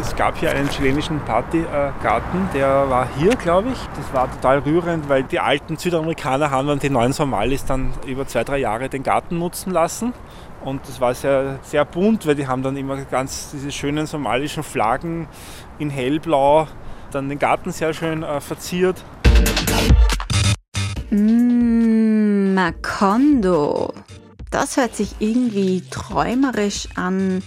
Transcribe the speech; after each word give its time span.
es 0.00 0.14
gab 0.16 0.38
hier 0.38 0.50
einen 0.50 0.68
chilenischen 0.68 1.20
Partygarten, 1.20 2.48
der 2.54 2.88
war 2.88 3.08
hier, 3.18 3.34
glaube 3.36 3.70
ich. 3.70 3.78
Das 3.96 4.12
war 4.12 4.30
total 4.30 4.58
rührend, 4.60 5.08
weil 5.08 5.22
die 5.24 5.40
alten 5.40 5.76
Südamerikaner 5.76 6.50
haben 6.50 6.68
dann 6.68 6.78
die 6.78 6.90
neuen 6.90 7.12
Somalis 7.12 7.64
dann 7.64 7.92
über 8.06 8.26
zwei, 8.26 8.44
drei 8.44 8.58
Jahre 8.58 8.88
den 8.88 9.02
Garten 9.02 9.38
nutzen 9.38 9.70
lassen. 9.72 10.12
Und 10.64 10.86
das 10.88 11.00
war 11.00 11.14
sehr, 11.14 11.58
sehr 11.62 11.84
bunt, 11.84 12.26
weil 12.26 12.34
die 12.34 12.46
haben 12.46 12.62
dann 12.62 12.76
immer 12.76 12.96
ganz 13.04 13.50
diese 13.52 13.70
schönen 13.70 14.06
somalischen 14.06 14.62
Flaggen 14.62 15.28
in 15.78 15.90
hellblau, 15.90 16.66
dann 17.10 17.28
den 17.28 17.38
Garten 17.38 17.70
sehr 17.72 17.94
schön 17.94 18.22
äh, 18.22 18.40
verziert. 18.40 19.02
Mmh, 21.10 22.54
Macondo. 22.54 23.92
Das 24.50 24.76
hört 24.76 24.96
sich 24.96 25.16
irgendwie 25.18 25.82
träumerisch 25.90 26.88
an. 26.96 27.42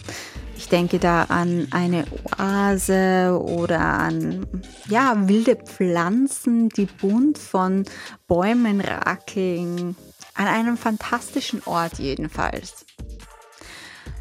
Ich 0.60 0.68
denke 0.68 1.00
da 1.00 1.23
an 1.23 1.70
eine 1.71 2.04
Oase 2.38 3.39
oder 3.41 3.80
an 3.80 4.45
ja, 4.90 5.13
wilde 5.30 5.55
Pflanzen, 5.55 6.67
die 6.67 6.86
bunt 6.86 7.38
von 7.38 7.86
Bäumen 8.27 8.81
rakeln. 8.81 9.95
An 10.34 10.48
einem 10.48 10.76
fantastischen 10.76 11.62
Ort 11.66 11.98
jedenfalls. 12.00 12.86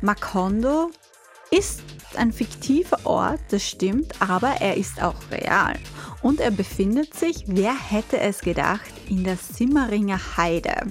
Macondo 0.01 0.93
ist 1.51 1.83
ein 2.17 2.33
fiktiver 2.33 3.05
Ort, 3.05 3.41
das 3.51 3.67
stimmt, 3.67 4.15
aber 4.23 4.61
er 4.61 4.77
ist 4.77 5.03
auch 5.03 5.17
real. 5.33 5.75
Und 6.23 6.39
er 6.39 6.53
befindet 6.53 7.15
sich, 7.15 7.47
wer 7.49 7.75
hätte 7.75 8.21
es 8.21 8.43
gedacht, 8.43 8.93
in 9.09 9.25
der 9.25 9.37
Simmeringer 9.37 10.21
Heide. 10.37 10.83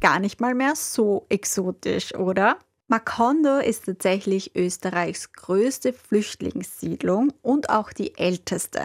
Gar 0.00 0.18
nicht 0.18 0.38
mal 0.38 0.54
mehr 0.54 0.74
so 0.76 1.24
exotisch, 1.30 2.14
oder? 2.14 2.58
Macondo 2.88 3.58
ist 3.58 3.86
tatsächlich 3.86 4.54
Österreichs 4.54 5.32
größte 5.32 5.92
Flüchtlingssiedlung 5.92 7.32
und 7.42 7.68
auch 7.68 7.92
die 7.92 8.16
älteste. 8.16 8.84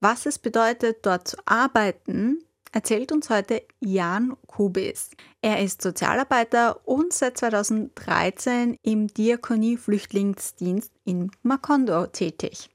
Was 0.00 0.26
es 0.26 0.38
bedeutet, 0.38 1.04
dort 1.04 1.26
zu 1.26 1.36
arbeiten, 1.44 2.38
erzählt 2.70 3.10
uns 3.10 3.30
heute 3.30 3.62
Jan 3.80 4.36
Kubis. 4.46 5.10
Er 5.40 5.60
ist 5.60 5.82
Sozialarbeiter 5.82 6.86
und 6.86 7.12
seit 7.12 7.38
2013 7.38 8.76
im 8.82 9.08
Diakonie-Flüchtlingsdienst 9.08 10.92
in 11.04 11.32
Macondo 11.42 12.06
tätig. 12.06 12.70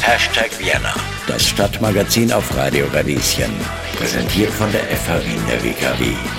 Hashtag 0.00 0.58
Vienna, 0.58 0.94
das 1.26 1.46
Stadtmagazin 1.46 2.32
auf 2.32 2.56
Radio 2.56 2.86
Radieschen. 2.86 3.52
Präsentiert 3.96 4.50
von 4.50 4.72
der 4.72 4.84
FH 4.84 5.22
Wien 5.26 5.46
der 5.46 5.62
WKW. 5.62 6.37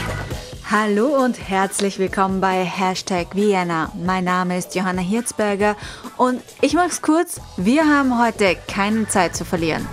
Hallo 0.72 1.08
und 1.24 1.50
herzlich 1.50 1.98
willkommen 1.98 2.42
bei 2.42 2.64
Hashtag 2.64 3.34
Vienna. 3.34 3.92
Mein 3.96 4.26
Name 4.26 4.56
ist 4.56 4.76
Johanna 4.76 5.02
Hirzberger 5.02 5.76
und 6.16 6.44
ich 6.62 6.76
mach's 6.76 7.02
kurz, 7.02 7.42
wir 7.58 7.88
haben 7.88 8.24
heute 8.24 8.56
keine 8.68 9.08
Zeit 9.08 9.36
zu 9.36 9.46
verlieren. 9.46 9.88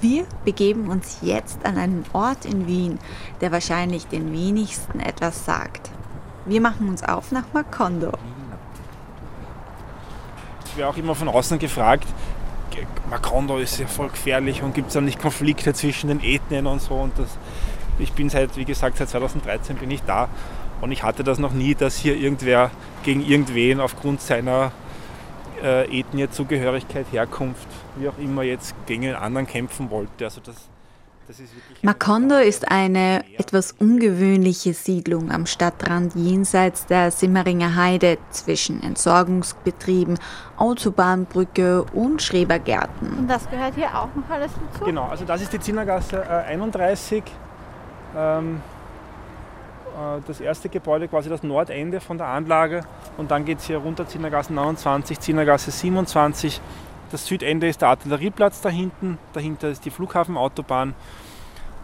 Wir 0.00 0.24
begeben 0.44 0.88
uns 0.88 1.18
jetzt 1.20 1.66
an 1.66 1.78
einen 1.78 2.04
Ort 2.12 2.44
in 2.44 2.68
Wien, 2.68 3.00
der 3.40 3.50
wahrscheinlich 3.50 4.06
den 4.06 4.32
wenigsten 4.32 5.00
etwas 5.00 5.44
sagt. 5.44 5.90
Wir 6.44 6.60
machen 6.60 6.88
uns 6.88 7.02
auf 7.02 7.32
nach 7.32 7.46
Macondo. 7.52 8.12
Ich 10.66 10.76
werde 10.76 10.90
auch 10.90 10.96
immer 10.96 11.16
von 11.16 11.28
außen 11.28 11.58
gefragt, 11.58 12.06
Macondo 13.08 13.58
ist 13.58 13.78
ja 13.78 13.86
voll 13.86 14.08
gefährlich 14.08 14.62
und 14.62 14.74
gibt 14.74 14.88
es 14.88 14.94
da 14.94 15.00
nicht 15.00 15.20
Konflikte 15.20 15.74
zwischen 15.74 16.08
den 16.08 16.22
Ethnien 16.22 16.66
und 16.66 16.80
so. 16.80 16.94
Und 16.94 17.18
das, 17.18 17.28
ich 17.98 18.12
bin 18.12 18.28
seit, 18.28 18.56
wie 18.56 18.64
gesagt, 18.64 18.98
seit 18.98 19.08
2013 19.08 19.76
bin 19.76 19.90
ich 19.90 20.02
da 20.02 20.28
und 20.80 20.92
ich 20.92 21.02
hatte 21.02 21.24
das 21.24 21.38
noch 21.38 21.52
nie, 21.52 21.74
dass 21.74 21.96
hier 21.96 22.16
irgendwer 22.16 22.70
gegen 23.04 23.24
irgendwen 23.24 23.80
aufgrund 23.80 24.20
seiner 24.20 24.72
äh, 25.62 26.00
Ethnie, 26.00 26.28
Zugehörigkeit, 26.28 27.06
Herkunft, 27.12 27.68
wie 27.96 28.08
auch 28.08 28.18
immer 28.18 28.42
jetzt 28.42 28.74
gegen 28.86 29.06
einen 29.06 29.14
anderen 29.14 29.46
kämpfen 29.46 29.90
wollte. 29.90 30.24
Also 30.24 30.40
das, 30.40 30.56
Macondo 31.82 32.36
ist 32.36 32.70
eine 32.70 33.24
etwas 33.38 33.72
ungewöhnliche 33.72 34.74
Siedlung 34.74 35.30
am 35.30 35.46
Stadtrand 35.46 36.14
jenseits 36.14 36.86
der 36.86 37.10
Simmeringer 37.10 37.76
Heide 37.76 38.18
zwischen 38.30 38.82
Entsorgungsbetrieben, 38.82 40.18
Autobahnbrücke 40.56 41.84
und 41.84 42.22
Schrebergärten. 42.22 43.18
Und 43.18 43.28
das 43.28 43.48
gehört 43.48 43.74
hier 43.74 43.88
auch 43.88 44.14
noch 44.14 44.28
alles 44.30 44.50
dazu? 44.72 44.84
Genau, 44.84 45.04
also 45.04 45.24
das 45.24 45.42
ist 45.42 45.52
die 45.52 45.60
Zinnergasse 45.60 46.22
äh, 46.22 46.52
31. 46.52 47.22
Ähm, 48.16 48.60
äh, 49.92 50.20
das 50.26 50.40
erste 50.40 50.68
Gebäude, 50.68 51.08
quasi 51.08 51.28
das 51.28 51.42
Nordende 51.42 52.00
von 52.00 52.18
der 52.18 52.28
Anlage. 52.28 52.82
Und 53.16 53.30
dann 53.30 53.44
geht 53.44 53.58
es 53.58 53.66
hier 53.66 53.78
runter, 53.78 54.06
Zinnergasse 54.06 54.52
29, 54.52 55.20
Zinnergasse 55.20 55.70
27. 55.70 56.60
Das 57.12 57.26
Südende 57.26 57.68
ist 57.68 57.82
der 57.82 57.90
Artillerieplatz 57.90 58.60
da 58.62 58.70
hinten, 58.70 59.18
dahinter 59.32 59.68
ist 59.68 59.84
die 59.84 59.90
Flughafenautobahn 59.90 60.94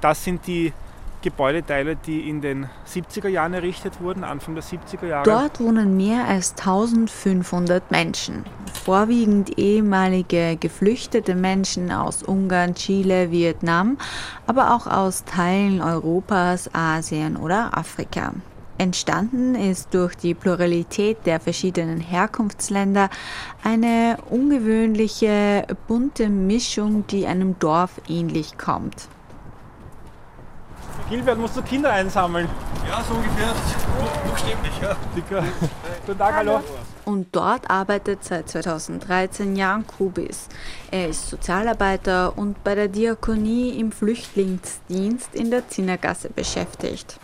das 0.01 0.25
sind 0.25 0.47
die 0.47 0.73
Gebäudeteile, 1.21 1.97
die 1.97 2.29
in 2.29 2.41
den 2.41 2.69
70er 2.87 3.27
Jahren 3.27 3.53
errichtet 3.53 4.01
wurden, 4.01 4.23
Anfang 4.23 4.55
der 4.55 4.63
70er 4.63 5.07
Jahre. 5.07 5.25
Dort 5.25 5.59
wohnen 5.59 5.97
mehr 5.97 6.27
als 6.27 6.53
1500 6.53 7.91
Menschen, 7.91 8.45
vorwiegend 8.85 9.59
ehemalige 9.59 10.57
geflüchtete 10.57 11.35
Menschen 11.35 11.91
aus 11.91 12.23
Ungarn, 12.23 12.77
Chile, 12.77 13.33
Vietnam, 13.33 13.99
aber 14.47 14.75
auch 14.77 14.87
aus 14.87 15.25
Teilen 15.25 15.83
Europas, 15.83 16.73
Asien 16.73 17.37
oder 17.37 17.77
Afrika. 17.77 18.33
Entstanden 18.79 19.57
ist 19.57 19.93
durch 19.93 20.15
die 20.15 20.35
Pluralität 20.35 21.27
der 21.27 21.41
verschiedenen 21.41 22.01
Herkunftsländer 22.01 23.11
eine 23.65 24.19
ungewöhnliche 24.31 25.67
bunte 25.89 26.29
Mischung, 26.29 27.05
die 27.09 27.27
einem 27.27 27.59
Dorf 27.59 28.01
ähnlich 28.09 28.57
kommt. 28.57 29.09
Gilbert, 31.11 31.39
musst 31.39 31.57
du 31.57 31.63
Kinder 31.63 31.91
einsammeln? 31.91 32.49
Ja, 32.89 33.03
so 33.03 33.15
ungefähr. 33.15 33.55
Buchstäblich, 34.29 34.73
ja. 34.81 34.97
Dicker. 35.17 35.43
Guten 36.07 36.19
Tag, 36.19 36.35
hallo. 36.35 36.61
Und 37.05 37.35
dort 37.35 37.71
arbeitet 37.71 38.23
seit 38.23 38.49
2013 38.49 39.57
Jan 39.57 39.87
Kubis. 39.87 40.49
Er 40.91 41.09
ist 41.09 41.31
Sozialarbeiter 41.31 42.37
und 42.37 42.63
bei 42.63 42.75
der 42.75 42.89
Diakonie 42.89 43.79
im 43.79 43.91
Flüchtlingsdienst 43.91 45.35
in 45.35 45.51
der 45.51 45.67
Zinnergasse 45.69 46.29
beschäftigt. 46.29 47.19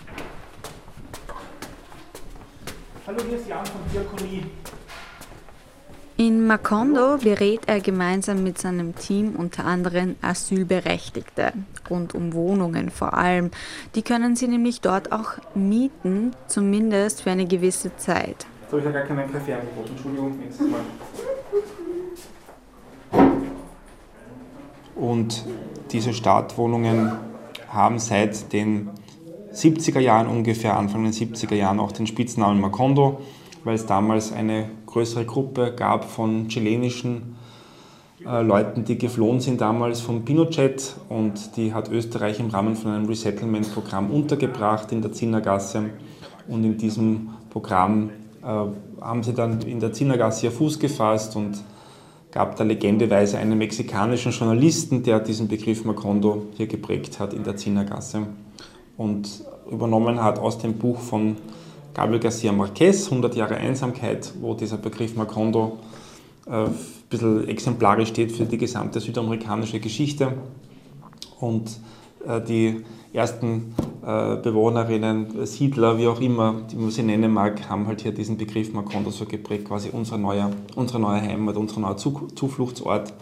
Hallo, 3.07 3.19
hier 3.29 3.37
ist 3.37 3.47
Jan 3.47 3.67
von 3.67 3.83
Diakonie. 3.93 4.47
In 6.17 6.47
Macondo 6.47 7.19
berät 7.19 7.61
er 7.67 7.81
gemeinsam 7.81 8.43
mit 8.43 8.57
seinem 8.57 8.95
Team 8.95 9.37
unter 9.37 9.67
anderem 9.67 10.17
Asylberechtigte 10.23 11.53
rund 11.91 12.15
um 12.15 12.33
Wohnungen 12.33 12.89
vor 12.89 13.13
allem. 13.13 13.51
Die 13.95 14.01
können 14.01 14.37
sie 14.37 14.49
nämlich 14.49 14.81
dort 14.81 15.13
auch 15.13 15.33
mieten, 15.55 16.31
zumindest 16.47 17.21
für 17.21 17.31
eine 17.31 17.45
gewisse 17.45 17.95
Zeit. 17.99 18.47
Jetzt 18.63 18.73
habe 18.73 18.79
ich 18.79 18.85
ja 18.87 18.91
gar 18.91 19.03
keinen 19.03 19.31
Kaffee 19.31 19.53
angeboten. 19.53 19.91
Entschuldigung, 19.91 20.39
nächstes 20.39 20.67
Mal. 20.67 20.81
Und 24.95 25.45
diese 25.93 26.15
Startwohnungen 26.15 27.13
haben 27.69 27.99
seit 27.99 28.51
den 28.55 28.89
70er 29.55 30.01
Jahren 30.01 30.27
ungefähr, 30.27 30.77
Anfang 30.77 31.05
der 31.05 31.13
70er 31.13 31.55
Jahren 31.55 31.81
auch 31.81 31.93
den 31.93 32.07
Spitznamen 32.07 32.61
Macondo 32.61 33.21
weil 33.65 33.75
es 33.75 33.87
damals 33.87 34.33
eine 34.33 34.69
größere 34.87 35.25
Gruppe 35.25 35.73
gab 35.75 36.05
von 36.05 36.49
chilenischen 36.49 37.37
äh, 38.25 38.43
Leuten, 38.43 38.85
die 38.85 38.99
geflohen 38.99 39.41
sind 39.41 39.61
damals 39.61 40.01
von 40.01 40.25
Pinochet 40.25 40.95
und 41.09 41.57
die 41.57 41.73
hat 41.73 41.91
Österreich 41.91 42.39
im 42.39 42.51
Rahmen 42.51 42.77
von 42.77 42.93
einem 42.93 43.07
Resettlement-Programm 43.07 44.11
untergebracht 44.11 44.93
in 44.93 45.03
der 45.03 45.13
Zinnergasse 45.13 45.91
und 46.47 46.65
in 46.65 46.77
diesem 46.77 47.31
Programm 47.51 48.11
äh, 48.43 48.47
haben 49.01 49.23
sie 49.23 49.33
dann 49.33 49.61
in 49.63 49.81
der 49.81 49.93
Zinnergasse 49.93 50.51
Fuß 50.51 50.79
gefasst 50.79 51.35
und 51.37 51.63
gab 52.31 52.57
da 52.57 52.65
legendeweise 52.65 53.39
einen 53.39 53.57
mexikanischen 53.57 54.33
Journalisten, 54.33 55.03
der 55.03 55.21
diesen 55.21 55.49
Begriff 55.49 55.85
Macondo 55.85 56.47
hier 56.57 56.67
geprägt 56.67 57.21
hat 57.21 57.33
in 57.33 57.45
der 57.45 57.57
Zinnergasse 57.57 58.27
und 58.97 59.45
übernommen 59.71 60.23
hat 60.23 60.39
aus 60.39 60.59
dem 60.59 60.75
Buch 60.75 60.99
von 60.99 61.37
Gabriel 61.95 62.21
Garcia 62.21 62.53
Marquez, 62.53 63.07
100 63.07 63.37
Jahre 63.37 63.57
Einsamkeit, 63.57 64.33
wo 64.41 64.55
dieser 64.55 64.79
Begriff 64.79 65.15
Macondo 65.17 65.79
äh, 66.47 66.65
ein 66.65 66.75
bisschen 67.09 67.49
exemplarisch 67.49 68.09
steht 68.09 68.33
für 68.33 68.45
die 68.45 68.59
gesamte 68.59 69.01
südamerikanische 69.01 69.81
Geschichte. 69.81 70.33
Und 71.41 71.79
äh, 72.27 72.41
die 72.41 72.85
ersten 73.13 73.75
äh, 74.03 74.37
Bewohnerinnen, 74.37 75.47
Siedler, 75.47 75.99
wie 75.99 76.09
auch 76.09 76.21
immer, 76.21 76.63
die 76.71 76.77
man 76.77 76.91
sie 76.91 77.05
nennen 77.05 77.33
mag, 77.33 77.69
haben 77.69 77.87
halt 77.87 78.01
hier 78.01 78.13
diesen 78.13 78.37
Begriff 78.37 78.73
Macondo 78.73 79.11
so 79.11 79.25
geprägt, 79.25 79.67
quasi 79.67 79.91
unser 79.93 80.19
neuer, 80.19 80.51
unsere 80.75 80.99
neue 80.99 81.21
Heimat, 81.21 81.57
unser 81.57 81.81
neuer 81.81 81.97
Zufluchtsort. 81.97 83.13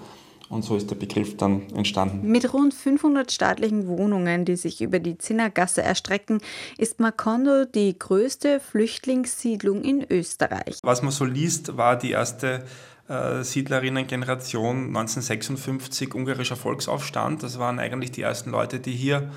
Und 0.52 0.66
so 0.66 0.76
ist 0.76 0.90
der 0.90 0.96
Begriff 0.96 1.38
dann 1.38 1.62
entstanden. 1.74 2.30
Mit 2.30 2.52
rund 2.52 2.74
500 2.74 3.32
staatlichen 3.32 3.88
Wohnungen, 3.88 4.44
die 4.44 4.56
sich 4.56 4.82
über 4.82 4.98
die 4.98 5.16
Zinnergasse 5.16 5.80
erstrecken, 5.80 6.42
ist 6.76 7.00
Macondo 7.00 7.64
die 7.64 7.98
größte 7.98 8.60
Flüchtlingssiedlung 8.60 9.82
in 9.82 10.04
Österreich. 10.10 10.78
Was 10.82 11.00
man 11.00 11.10
so 11.10 11.24
liest, 11.24 11.78
war 11.78 11.96
die 11.96 12.10
erste 12.10 12.66
äh, 13.08 13.42
Siedlerinnengeneration 13.42 14.88
1956 14.88 16.14
ungarischer 16.14 16.56
Volksaufstand. 16.56 17.42
Das 17.42 17.58
waren 17.58 17.78
eigentlich 17.78 18.12
die 18.12 18.20
ersten 18.20 18.50
Leute, 18.50 18.78
die 18.78 18.92
hier 18.92 19.30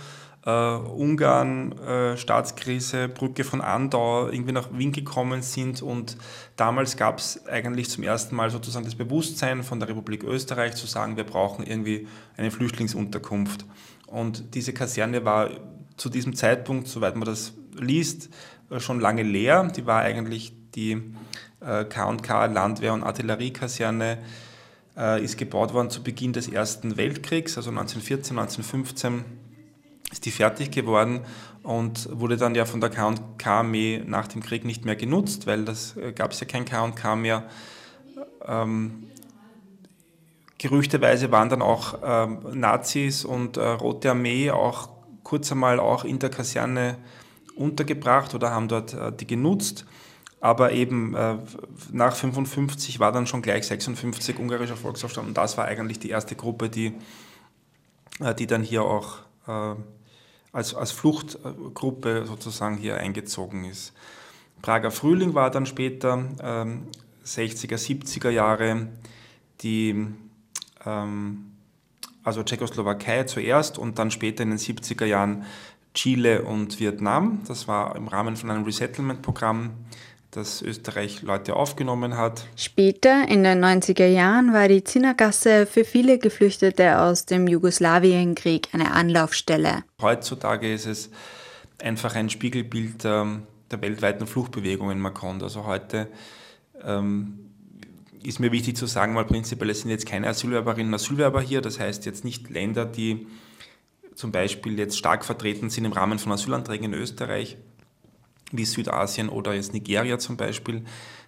äh, 0.46 0.50
Ungarn, 0.50 1.72
äh, 1.80 2.18
Staatskrise, 2.18 3.10
Brücke 3.10 3.44
von 3.44 3.62
Andau 3.62 4.30
irgendwie 4.30 4.52
nach 4.52 4.70
Wien 4.72 4.92
gekommen 4.92 5.42
sind 5.42 5.82
und 5.82 6.18
damals 6.56 6.98
gab 6.98 7.18
es 7.18 7.46
eigentlich 7.48 7.90
zum 7.90 8.04
ersten 8.04 8.36
Mal 8.36 8.52
sozusagen 8.52 8.86
das 8.86 8.96
Bewusstsein 8.96 9.64
von 9.64 9.80
der 9.80 9.90
Republik 9.90 10.24
Österreich 10.24 10.76
zu 10.76 10.86
sagen, 10.86 11.18
wir 11.18 11.24
brauchen 11.24 11.66
irgendwie 11.66 12.08
eine 12.38 12.52
Flüchtlingsunterkunft. 12.52 13.66
Und 14.06 14.54
diese 14.54 14.72
Kaserne 14.72 15.26
war 15.26 15.50
zu 15.98 16.10
diesem 16.10 16.36
Zeitpunkt, 16.36 16.88
soweit 16.88 17.16
man 17.16 17.26
das 17.26 17.54
liest, 17.74 18.30
äh, 18.70 18.80
schon 18.80 19.00
lange 19.00 19.24
leer. 19.24 19.72
Die 19.76 19.86
war 19.86 20.02
eigentlich 20.02 20.54
die 20.76 21.02
K&K 21.62 22.46
Landwehr- 22.46 22.94
und 22.94 23.02
Artilleriekaserne 23.02 24.20
äh, 24.98 25.24
ist 25.24 25.38
gebaut 25.38 25.74
worden 25.74 25.90
zu 25.90 26.04
Beginn 26.04 26.34
des 26.34 26.48
Ersten 26.48 26.98
Weltkriegs, 26.98 27.58
also 27.58 27.72
1914, 27.72 28.38
1915 28.38 29.26
ist 30.12 30.26
die 30.26 30.32
fertig 30.32 30.72
geworden 30.72 31.22
und 31.64 32.08
wurde 32.12 32.38
dann 32.38 32.56
ja 32.56 32.66
von 32.66 32.80
der 32.80 32.90
K&K-Armee 32.90 34.04
nach 34.06 34.28
dem 34.28 34.44
Krieg 34.44 34.66
nicht 34.66 34.86
mehr 34.86 34.96
genutzt, 34.96 35.48
weil 35.48 35.66
das 35.66 35.98
äh, 35.98 36.12
gab 36.14 36.32
es 36.32 36.40
ja 36.40 36.48
kein 36.48 36.66
K&K 36.66 37.16
mehr. 37.16 37.44
Ähm, 38.46 39.08
gerüchteweise 40.58 41.32
waren 41.32 41.50
dann 41.50 41.62
auch 41.62 42.00
ähm, 42.04 42.40
Nazis 42.54 43.26
und 43.26 43.58
äh, 43.58 43.68
Rote 43.68 44.12
Armee 44.12 44.52
auch 44.52 44.90
kurz 45.24 45.52
einmal 45.52 45.80
auch 45.80 46.06
in 46.06 46.20
der 46.20 46.30
Kaserne 46.30 46.98
untergebracht 47.56 48.36
oder 48.36 48.52
haben 48.52 48.68
dort 48.68 48.94
äh, 48.94 49.12
die 49.12 49.28
genutzt. 49.28 49.86
Aber 50.42 50.74
eben 50.74 51.16
äh, 51.16 51.38
nach 51.92 52.16
55 52.16 53.00
war 53.00 53.12
dann 53.12 53.26
schon 53.26 53.42
gleich 53.42 53.66
56 53.66 54.38
ungarischer 54.38 54.78
Volksaufstand 54.78 55.28
und 55.28 55.38
das 55.38 55.58
war 55.58 55.66
eigentlich 55.66 55.98
die 55.98 56.10
erste 56.10 56.36
Gruppe, 56.36 56.70
die, 56.70 56.94
äh, 58.20 58.36
die 58.36 58.46
dann 58.46 58.62
hier 58.62 58.84
auch 58.84 59.18
äh, 59.48 59.76
als, 60.56 60.74
als 60.74 60.94
Fluchtgruppe 60.94 62.26
sozusagen 62.26 62.78
hier 62.78 62.96
eingezogen 62.96 63.66
ist. 63.66 63.92
Prager 64.62 64.90
Frühling 64.90 65.34
war 65.34 65.52
dann 65.52 65.66
später, 65.66 66.24
ähm, 66.42 66.88
60er, 67.26 67.78
70er 67.78 68.30
Jahre, 68.30 68.88
die, 69.62 70.08
ähm, 70.86 71.52
also 72.24 72.42
Tschechoslowakei 72.42 73.26
zuerst 73.26 73.78
und 73.78 74.00
dann 74.00 74.12
später 74.12 74.44
in 74.44 74.50
den 74.50 74.58
70er 74.58 75.06
Jahren 75.06 75.44
Chile 75.94 76.44
und 76.44 76.80
Vietnam. 76.80 77.42
Das 77.48 77.68
war 77.68 77.98
im 77.98 78.08
Rahmen 78.08 78.38
von 78.38 78.50
einem 78.50 78.64
Resettlement-Programm 78.64 79.72
dass 80.36 80.62
Österreich 80.62 81.22
Leute 81.22 81.56
aufgenommen 81.56 82.18
hat. 82.18 82.46
Später, 82.56 83.28
in 83.28 83.44
den 83.44 83.64
90er 83.64 84.08
Jahren, 84.08 84.52
war 84.52 84.68
die 84.68 84.84
Zinnergasse 84.84 85.66
für 85.66 85.86
viele 85.86 86.20
Geflüchtete 86.20 87.00
aus 87.00 87.26
dem 87.26 87.48
Jugoslawienkrieg 87.48 88.68
eine 88.74 88.92
Anlaufstelle. 88.92 89.84
Heutzutage 90.02 90.74
ist 90.74 90.88
es 90.88 91.10
einfach 91.82 92.16
ein 92.16 92.30
Spiegelbild 92.30 93.06
ähm, 93.06 93.44
der 93.72 93.82
weltweiten 93.82 94.28
Fluchtbewegung 94.28 94.92
in 94.92 95.00
Macondo. 95.00 95.46
Also 95.46 95.66
heute 95.66 96.08
ähm, 96.84 97.40
ist 98.24 98.40
mir 98.40 98.52
wichtig 98.52 98.76
zu 98.76 98.88
sagen, 98.88 99.16
weil 99.16 99.26
prinzipiell 99.26 99.70
es 99.70 99.82
sind 99.82 99.90
jetzt 99.90 100.06
keine 100.06 100.28
Asylwerberinnen 100.28 100.94
und 100.94 100.96
Asylwerber 100.96 101.42
hier, 101.42 101.62
das 101.62 101.80
heißt 101.80 102.06
jetzt 102.06 102.26
nicht 102.26 102.50
Länder, 102.50 102.86
die 102.86 103.28
zum 104.16 104.32
Beispiel 104.32 104.78
jetzt 104.80 104.98
stark 104.98 105.24
vertreten 105.24 105.70
sind 105.70 105.86
im 105.86 105.94
Rahmen 105.94 106.20
von 106.20 106.32
Asylanträgen 106.32 106.94
in 106.94 107.00
Österreich, 107.00 107.58
wie 108.52 108.66
Südasien 108.66 109.30
oder 109.30 109.54
jetzt 109.54 109.74
Nigeria 109.74 110.20
zum 110.20 110.38
Beispiel, 110.38 110.84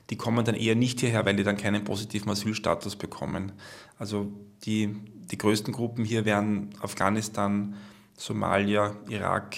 die 0.10 0.16
kommen 0.16 0.46
dann 0.46 0.56
eher 0.56 0.76
nicht 0.76 1.00
hierher, 1.00 1.26
weil 1.26 1.36
die 1.36 1.44
dann 1.44 1.58
keinen 1.58 1.84
positiven 1.84 2.30
Asylstatus 2.30 2.96
bekommen. 2.96 3.52
Also 4.00 4.32
die, 4.64 4.96
die 5.32 5.38
größten 5.38 5.74
Gruppen 5.74 6.06
hier 6.06 6.26
wären 6.26 6.70
Afghanistan, 6.82 7.76
Somalia, 8.16 8.96
Irak, 9.10 9.58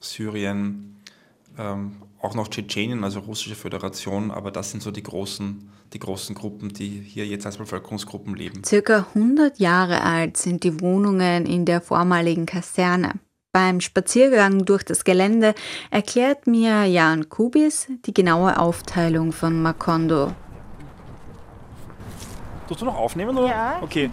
Syrien, 0.00 0.96
ähm, 1.58 2.02
auch 2.20 2.34
noch 2.34 2.48
Tschetschenien, 2.48 3.04
also 3.04 3.20
Russische 3.20 3.54
Föderation, 3.54 4.30
aber 4.30 4.50
das 4.50 4.70
sind 4.70 4.82
so 4.82 4.90
die 4.90 5.02
großen, 5.02 5.70
die 5.92 5.98
großen 5.98 6.34
Gruppen, 6.34 6.68
die 6.70 7.00
hier 7.00 7.26
jetzt 7.26 7.46
als 7.46 7.56
Bevölkerungsgruppen 7.56 8.34
leben. 8.34 8.62
Circa 8.64 9.06
100 9.14 9.58
Jahre 9.58 10.02
alt 10.02 10.36
sind 10.36 10.64
die 10.64 10.80
Wohnungen 10.80 11.46
in 11.46 11.64
der 11.64 11.80
vormaligen 11.80 12.46
Kaserne. 12.46 13.14
Beim 13.52 13.80
Spaziergang 13.80 14.64
durch 14.64 14.84
das 14.84 15.02
Gelände 15.02 15.56
erklärt 15.90 16.46
mir 16.46 16.84
Jan 16.84 17.28
Kubis 17.28 17.88
die 18.06 18.14
genaue 18.14 18.56
Aufteilung 18.56 19.32
von 19.32 19.60
Macondo. 19.60 20.30
Tust 22.68 22.80
du 22.80 22.84
noch 22.84 22.96
aufnehmen? 22.96 23.36
Oder? 23.36 23.48
Ja. 23.48 23.78
Okay. 23.82 24.08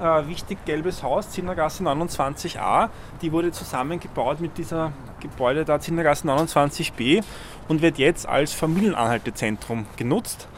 Äh, 0.00 0.26
wichtig, 0.26 0.64
gelbes 0.64 1.02
Haus, 1.02 1.28
Zinnergasse 1.28 1.82
29a. 1.82 2.88
Die 3.20 3.30
wurde 3.30 3.52
zusammengebaut 3.52 4.40
mit 4.40 4.56
dieser 4.56 4.92
Gebäude 5.20 5.66
da, 5.66 5.78
Zinnergasse 5.78 6.26
29b 6.26 7.22
und 7.68 7.82
wird 7.82 7.98
jetzt 7.98 8.26
als 8.26 8.54
Familienanhaltezentrum 8.54 9.84
genutzt. 9.98 10.48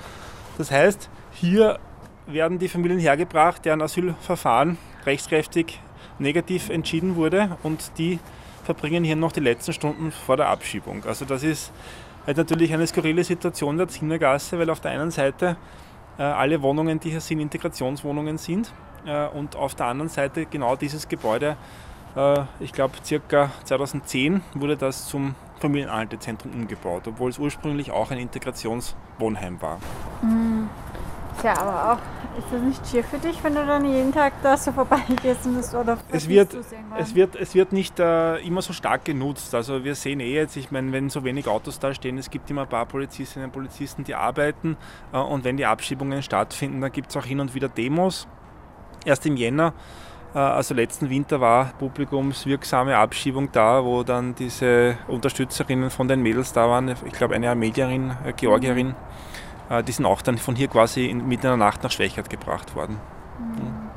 Das 0.57 0.71
heißt, 0.71 1.11
hier 1.33 1.81
werden 2.29 2.61
die 2.61 2.69
Familien 2.69 3.01
hergebracht, 3.01 3.65
deren 3.65 3.83
Asylverfahren 3.83 4.79
rechtskräftig 5.05 5.81
negativ 6.21 6.69
entschieden 6.71 7.17
wurde 7.17 7.57
und 7.63 7.93
die 7.99 8.19
verbringen 8.65 9.05
hier 9.05 9.17
noch 9.17 9.33
die 9.33 9.41
letzten 9.41 9.73
Stunden 9.73 10.13
vor 10.13 10.37
der 10.37 10.49
Abschiebung. 10.49 11.03
Also 11.07 11.25
das 11.25 11.43
ist 11.43 11.73
halt 12.27 12.37
natürlich 12.37 12.73
eine 12.73 12.87
skurrile 12.87 13.25
Situation 13.25 13.79
der 13.79 13.89
Zinnergasse, 13.89 14.59
weil 14.59 14.71
auf 14.71 14.81
der 14.81 14.93
einen 14.93 15.11
Seite 15.11 15.57
äh, 16.19 16.23
alle 16.23 16.61
Wohnungen, 16.63 17.01
die 17.01 17.11
hier 17.11 17.21
sind, 17.21 17.41
Integrationswohnungen 17.41 18.39
sind 18.39 18.73
äh, 19.07 19.27
und 19.27 19.57
auf 19.57 19.75
der 19.75 19.87
anderen 19.87 20.09
Seite 20.09 20.47
genau 20.47 20.77
dieses 20.77 21.09
Gebäude, 21.09 21.57
äh, 22.17 22.41
ich 22.61 22.73
glaube 22.73 22.95
circa 23.05 23.51
2010 23.65 24.43
wurde 24.55 24.77
das 24.77 25.09
zum 25.09 25.35
Familienanhaltezentrum 25.61 26.53
umgebaut, 26.53 27.03
obwohl 27.07 27.31
es 27.31 27.39
ursprünglich 27.39 27.91
auch 27.91 28.11
ein 28.11 28.19
Integrationswohnheim 28.19 29.61
war. 29.61 29.79
Mhm. 30.23 30.69
Tja, 31.41 31.55
aber 31.59 31.93
auch, 31.93 31.99
ist 32.39 32.47
das 32.53 32.63
nicht 32.63 32.87
schier 32.87 33.05
für 33.05 33.19
dich, 33.19 33.43
wenn 33.43 33.55
du 33.55 33.67
dann 33.67 33.85
jeden 33.85 34.13
Tag 34.13 34.35
da 34.43 34.57
so 34.57 34.73
vorbeigehst 34.73 35.47
und 35.47 35.57
das 35.57 35.75
oder 35.75 35.99
es 36.11 36.29
wird, 36.29 36.57
es 36.99 37.15
wird, 37.15 37.37
es 37.37 37.55
wird 37.55 37.73
nicht 37.73 37.99
äh, 37.99 38.37
immer 38.39 38.63
so 38.63 38.73
stark 38.73 39.05
genutzt. 39.05 39.55
Also 39.55 39.85
wir 39.85 39.95
sehen 39.95 40.21
eh 40.21 40.35
jetzt, 40.35 40.57
ich 40.57 40.71
meine, 40.71 40.93
wenn 40.93 41.11
so 41.11 41.25
wenig 41.25 41.49
Autos 41.49 41.79
da 41.79 41.93
stehen, 41.93 42.19
es 42.19 42.31
gibt 42.31 42.51
immer 42.51 42.63
ein 42.63 42.69
paar 42.69 42.87
Polizistinnen 42.87 43.47
und 43.47 43.53
Polizisten, 43.53 44.05
die 44.05 44.15
arbeiten 44.15 44.77
äh, 45.13 45.19
und 45.19 45.45
wenn 45.45 45.57
die 45.57 45.67
Abschiebungen 45.67 46.23
stattfinden, 46.23 46.81
dann 46.81 46.93
gibt 46.93 47.11
es 47.11 47.17
auch 47.17 47.25
hin 47.25 47.41
und 47.41 47.55
wieder 47.55 47.69
Demos. 47.69 48.27
Erst 49.05 49.27
im 49.27 49.37
Jänner, 49.37 49.73
äh, 50.35 50.39
also 50.39 50.75
letzten 50.75 51.11
Winter, 51.11 51.41
war 51.41 51.73
publikumswirksame 51.79 52.97
Abschiebung 52.97 53.51
da, 53.53 53.85
wo 53.85 54.03
dann 54.03 54.35
diese 54.35 54.99
Unterstützerinnen 55.09 55.91
von 55.91 56.07
den 56.07 56.23
Mädels 56.23 56.53
da 56.53 56.69
waren. 56.69 56.95
Ich 57.05 57.13
glaube, 57.13 57.35
eine 57.35 57.51
Armenierin, 57.51 58.13
äh, 58.25 58.33
Georgierin. 58.33 58.89
Mhm 58.89 59.31
die 59.83 59.93
sind 59.93 60.05
auch 60.05 60.23
dann 60.23 60.39
von 60.39 60.57
hier 60.57 60.69
quasi 60.69 61.07
in, 61.07 61.19
mitten 61.29 61.47
in 61.47 61.51
der 61.53 61.57
Nacht 61.57 61.83
nach 61.83 61.91
Schwächert 61.91 62.29
gebracht 62.29 62.75
worden. 62.75 62.97
Mhm. 63.39 63.90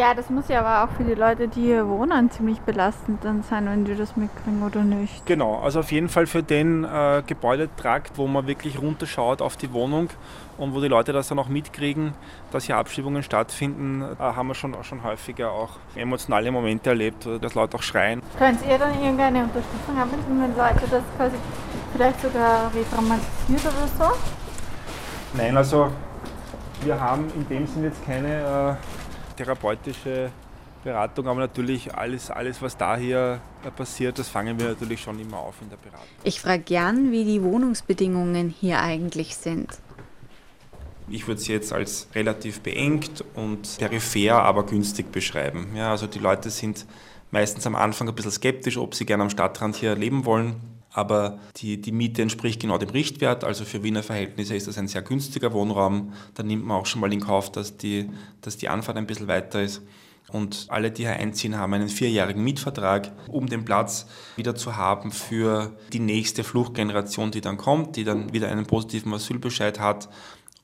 Ja, 0.00 0.14
das 0.14 0.30
muss 0.30 0.48
ja 0.48 0.60
aber 0.60 0.82
auch 0.82 0.96
für 0.96 1.04
die 1.04 1.12
Leute, 1.12 1.46
die 1.46 1.60
hier 1.60 1.86
wohnen, 1.86 2.30
ziemlich 2.30 2.58
belastend 2.60 3.22
dann 3.22 3.42
sein, 3.42 3.66
wenn 3.66 3.84
die 3.84 3.94
das 3.94 4.16
mitkriegen 4.16 4.62
oder 4.62 4.80
nicht. 4.82 5.26
Genau, 5.26 5.58
also 5.58 5.80
auf 5.80 5.92
jeden 5.92 6.08
Fall 6.08 6.26
für 6.26 6.42
den 6.42 6.84
äh, 6.84 7.22
Gebäudetrakt, 7.26 8.12
wo 8.16 8.26
man 8.26 8.46
wirklich 8.46 8.80
runterschaut 8.80 9.42
auf 9.42 9.58
die 9.58 9.74
Wohnung 9.74 10.08
und 10.56 10.74
wo 10.74 10.80
die 10.80 10.88
Leute 10.88 11.12
das 11.12 11.28
dann 11.28 11.38
auch 11.38 11.48
mitkriegen, 11.48 12.14
dass 12.50 12.64
hier 12.64 12.78
Abschiebungen 12.78 13.22
stattfinden, 13.22 14.00
äh, 14.00 14.22
haben 14.22 14.48
wir 14.48 14.54
schon, 14.54 14.74
schon 14.84 15.04
häufiger 15.04 15.52
auch 15.52 15.72
emotionale 15.94 16.50
Momente 16.50 16.88
erlebt, 16.88 17.28
dass 17.42 17.54
Leute 17.54 17.76
auch 17.76 17.82
schreien. 17.82 18.22
Könnt 18.38 18.60
ihr 18.66 18.78
dann 18.78 18.94
irgendeine 19.02 19.40
Unterstützung 19.42 19.98
haben, 19.98 20.12
wenn 20.12 20.56
Leute 20.56 20.80
das 20.90 21.02
quasi 21.18 21.36
vielleicht 21.92 22.22
sogar 22.22 22.72
retraumatisiert 22.74 23.66
oder 23.66 23.86
so? 23.98 24.16
Nein, 25.34 25.54
also 25.58 25.88
wir 26.84 26.98
haben 26.98 27.26
in 27.34 27.46
dem 27.50 27.66
Sinne 27.66 27.88
jetzt 27.88 28.02
keine 28.06 28.78
äh, 28.78 28.99
therapeutische 29.40 30.30
Beratung, 30.84 31.26
aber 31.28 31.40
natürlich 31.40 31.94
alles, 31.94 32.30
alles, 32.30 32.60
was 32.62 32.76
da 32.76 32.96
hier 32.96 33.40
äh, 33.64 33.70
passiert, 33.70 34.18
das 34.18 34.28
fangen 34.28 34.58
wir 34.58 34.68
natürlich 34.68 35.00
schon 35.00 35.18
immer 35.18 35.38
auf 35.38 35.56
in 35.60 35.68
der 35.68 35.76
Beratung. 35.76 36.06
Ich 36.24 36.40
frage 36.40 36.62
gern, 36.62 37.10
wie 37.10 37.24
die 37.24 37.42
Wohnungsbedingungen 37.42 38.54
hier 38.60 38.80
eigentlich 38.80 39.36
sind. 39.36 39.68
Ich 41.08 41.26
würde 41.26 41.40
sie 41.40 41.52
jetzt 41.52 41.72
als 41.72 42.08
relativ 42.14 42.60
beengt 42.60 43.24
und 43.34 43.78
peripher, 43.78 44.42
aber 44.42 44.64
günstig 44.64 45.10
beschreiben. 45.10 45.74
Ja, 45.74 45.90
also 45.90 46.06
die 46.06 46.20
Leute 46.20 46.50
sind 46.50 46.86
meistens 47.30 47.66
am 47.66 47.74
Anfang 47.74 48.08
ein 48.08 48.14
bisschen 48.14 48.30
skeptisch, 48.30 48.78
ob 48.78 48.94
sie 48.94 49.06
gerne 49.06 49.24
am 49.24 49.30
Stadtrand 49.30 49.76
hier 49.76 49.96
leben 49.96 50.24
wollen. 50.24 50.79
Aber 50.92 51.38
die, 51.56 51.80
die 51.80 51.92
Miete 51.92 52.22
entspricht 52.22 52.60
genau 52.60 52.78
dem 52.78 52.90
Richtwert. 52.90 53.44
Also 53.44 53.64
für 53.64 53.82
Wiener 53.82 54.02
Verhältnisse 54.02 54.56
ist 54.56 54.66
das 54.66 54.78
ein 54.78 54.88
sehr 54.88 55.02
günstiger 55.02 55.52
Wohnraum. 55.52 56.12
Da 56.34 56.42
nimmt 56.42 56.64
man 56.64 56.78
auch 56.78 56.86
schon 56.86 57.00
mal 57.00 57.12
in 57.12 57.20
Kauf, 57.20 57.52
dass 57.52 57.76
die, 57.76 58.10
dass 58.40 58.56
die 58.56 58.68
Anfahrt 58.68 58.96
ein 58.96 59.06
bisschen 59.06 59.28
weiter 59.28 59.62
ist. 59.62 59.82
Und 60.32 60.66
alle, 60.68 60.90
die 60.90 61.02
hier 61.02 61.12
einziehen, 61.12 61.56
haben 61.56 61.74
einen 61.74 61.88
vierjährigen 61.88 62.42
Mietvertrag, 62.44 63.10
um 63.28 63.48
den 63.48 63.64
Platz 63.64 64.06
wieder 64.36 64.54
zu 64.54 64.76
haben 64.76 65.10
für 65.10 65.76
die 65.92 65.98
nächste 65.98 66.44
Fluchtgeneration, 66.44 67.32
die 67.32 67.40
dann 67.40 67.56
kommt, 67.56 67.96
die 67.96 68.04
dann 68.04 68.32
wieder 68.32 68.48
einen 68.48 68.66
positiven 68.66 69.12
Asylbescheid 69.12 69.80
hat 69.80 70.08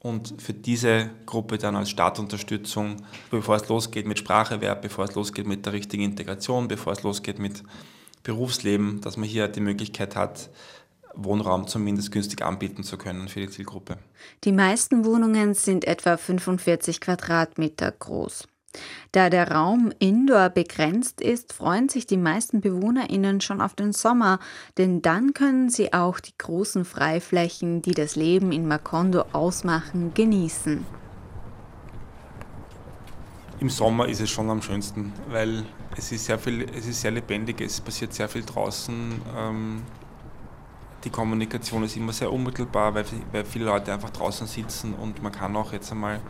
und 0.00 0.40
für 0.40 0.54
diese 0.54 1.10
Gruppe 1.26 1.58
dann 1.58 1.74
als 1.74 1.90
Startunterstützung, 1.90 2.98
bevor 3.30 3.56
es 3.56 3.68
losgeht 3.68 4.06
mit 4.06 4.20
Spracherwerb, 4.20 4.82
bevor 4.82 5.04
es 5.04 5.14
losgeht 5.16 5.48
mit 5.48 5.66
der 5.66 5.72
richtigen 5.72 6.04
Integration, 6.04 6.68
bevor 6.68 6.92
es 6.92 7.02
losgeht 7.02 7.40
mit 7.40 7.64
Berufsleben, 8.26 9.00
dass 9.00 9.16
man 9.16 9.28
hier 9.28 9.46
die 9.46 9.60
Möglichkeit 9.60 10.16
hat, 10.16 10.50
Wohnraum 11.14 11.68
zumindest 11.68 12.10
günstig 12.10 12.42
anbieten 12.42 12.82
zu 12.82 12.98
können 12.98 13.28
für 13.28 13.40
die 13.40 13.48
Zielgruppe. 13.48 13.98
Die 14.44 14.52
meisten 14.52 15.04
Wohnungen 15.04 15.54
sind 15.54 15.86
etwa 15.86 16.16
45 16.16 17.00
Quadratmeter 17.00 17.92
groß. 17.92 18.48
Da 19.12 19.30
der 19.30 19.52
Raum 19.52 19.92
indoor 20.00 20.50
begrenzt 20.50 21.20
ist, 21.20 21.52
freuen 21.52 21.88
sich 21.88 22.06
die 22.06 22.18
meisten 22.18 22.60
BewohnerInnen 22.60 23.40
schon 23.40 23.60
auf 23.60 23.74
den 23.74 23.92
Sommer, 23.92 24.40
denn 24.76 25.00
dann 25.00 25.32
können 25.32 25.70
sie 25.70 25.92
auch 25.92 26.20
die 26.20 26.36
großen 26.36 26.84
Freiflächen, 26.84 27.80
die 27.80 27.94
das 27.94 28.16
Leben 28.16 28.52
in 28.52 28.68
Macondo 28.68 29.24
ausmachen, 29.32 30.12
genießen. 30.14 30.84
Im 33.60 33.70
Sommer 33.70 34.08
ist 34.08 34.20
es 34.20 34.28
schon 34.28 34.50
am 34.50 34.60
schönsten, 34.60 35.14
weil 35.28 35.64
es 35.96 36.12
ist 36.12 36.26
sehr 36.26 36.38
viel, 36.38 36.68
es 36.76 36.86
ist 36.86 37.00
sehr 37.00 37.10
lebendig, 37.10 37.60
es 37.60 37.80
passiert 37.80 38.12
sehr 38.12 38.28
viel 38.28 38.44
draußen. 38.44 39.20
Ähm, 39.36 39.82
die 41.04 41.10
Kommunikation 41.10 41.84
ist 41.84 41.96
immer 41.96 42.12
sehr 42.12 42.32
unmittelbar, 42.32 42.94
weil, 42.94 43.04
weil 43.32 43.44
viele 43.44 43.66
Leute 43.66 43.92
einfach 43.92 44.10
draußen 44.10 44.46
sitzen 44.46 44.94
und 44.94 45.22
man 45.22 45.32
kann 45.32 45.56
auch 45.56 45.72
jetzt 45.72 45.90
einmal 45.92 46.20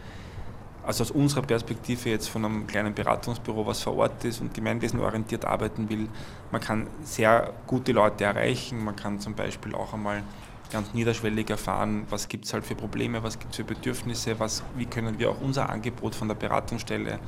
also 0.85 1.03
aus 1.03 1.11
unserer 1.11 1.43
Perspektive 1.43 2.11
jetzt 2.11 2.29
von 2.29 2.45
einem 2.45 2.67
kleinen 2.67 2.95
Beratungsbüro, 2.95 3.67
was 3.67 3.83
vor 3.83 3.97
Ort 3.97 4.25
ist 4.25 4.41
und 4.41 4.55
gemeinwesenorientiert 4.55 5.45
arbeiten 5.45 5.89
will, 5.89 6.09
man 6.53 6.61
kann 6.61 6.87
sehr 7.03 7.53
gute 7.67 7.91
Leute 7.91 8.23
erreichen. 8.23 8.85
Man 8.85 8.95
kann 8.95 9.19
zum 9.19 9.35
Beispiel 9.35 9.75
auch 9.75 9.93
einmal 9.95 10.23
ganz 10.71 10.95
niederschwellig 10.95 11.51
erfahren, 11.51 12.07
was 12.11 12.29
gibt 12.29 12.45
es 12.45 12.53
halt 12.53 12.65
für 12.65 12.77
Probleme, 12.77 13.23
was 13.23 13.39
gibt 13.39 13.53
es 13.53 13.57
für 13.57 13.65
Bedürfnisse, 13.65 14.39
was, 14.39 14.63
wie 14.77 14.87
können 14.87 15.19
wir 15.19 15.31
auch 15.31 15.41
unser 15.41 15.69
Angebot 15.71 16.15
von 16.15 16.29
der 16.29 16.37
Beratungsstelle 16.37 17.19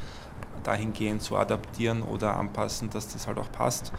dahingehend 0.63 1.23
so 1.23 1.37
adaptieren 1.37 2.03
oder 2.03 2.37
anpassen, 2.37 2.91
dass 2.91 3.09
das 3.09 3.27
halt 3.27 3.39
auch 3.39 3.51
passt. 3.51 3.93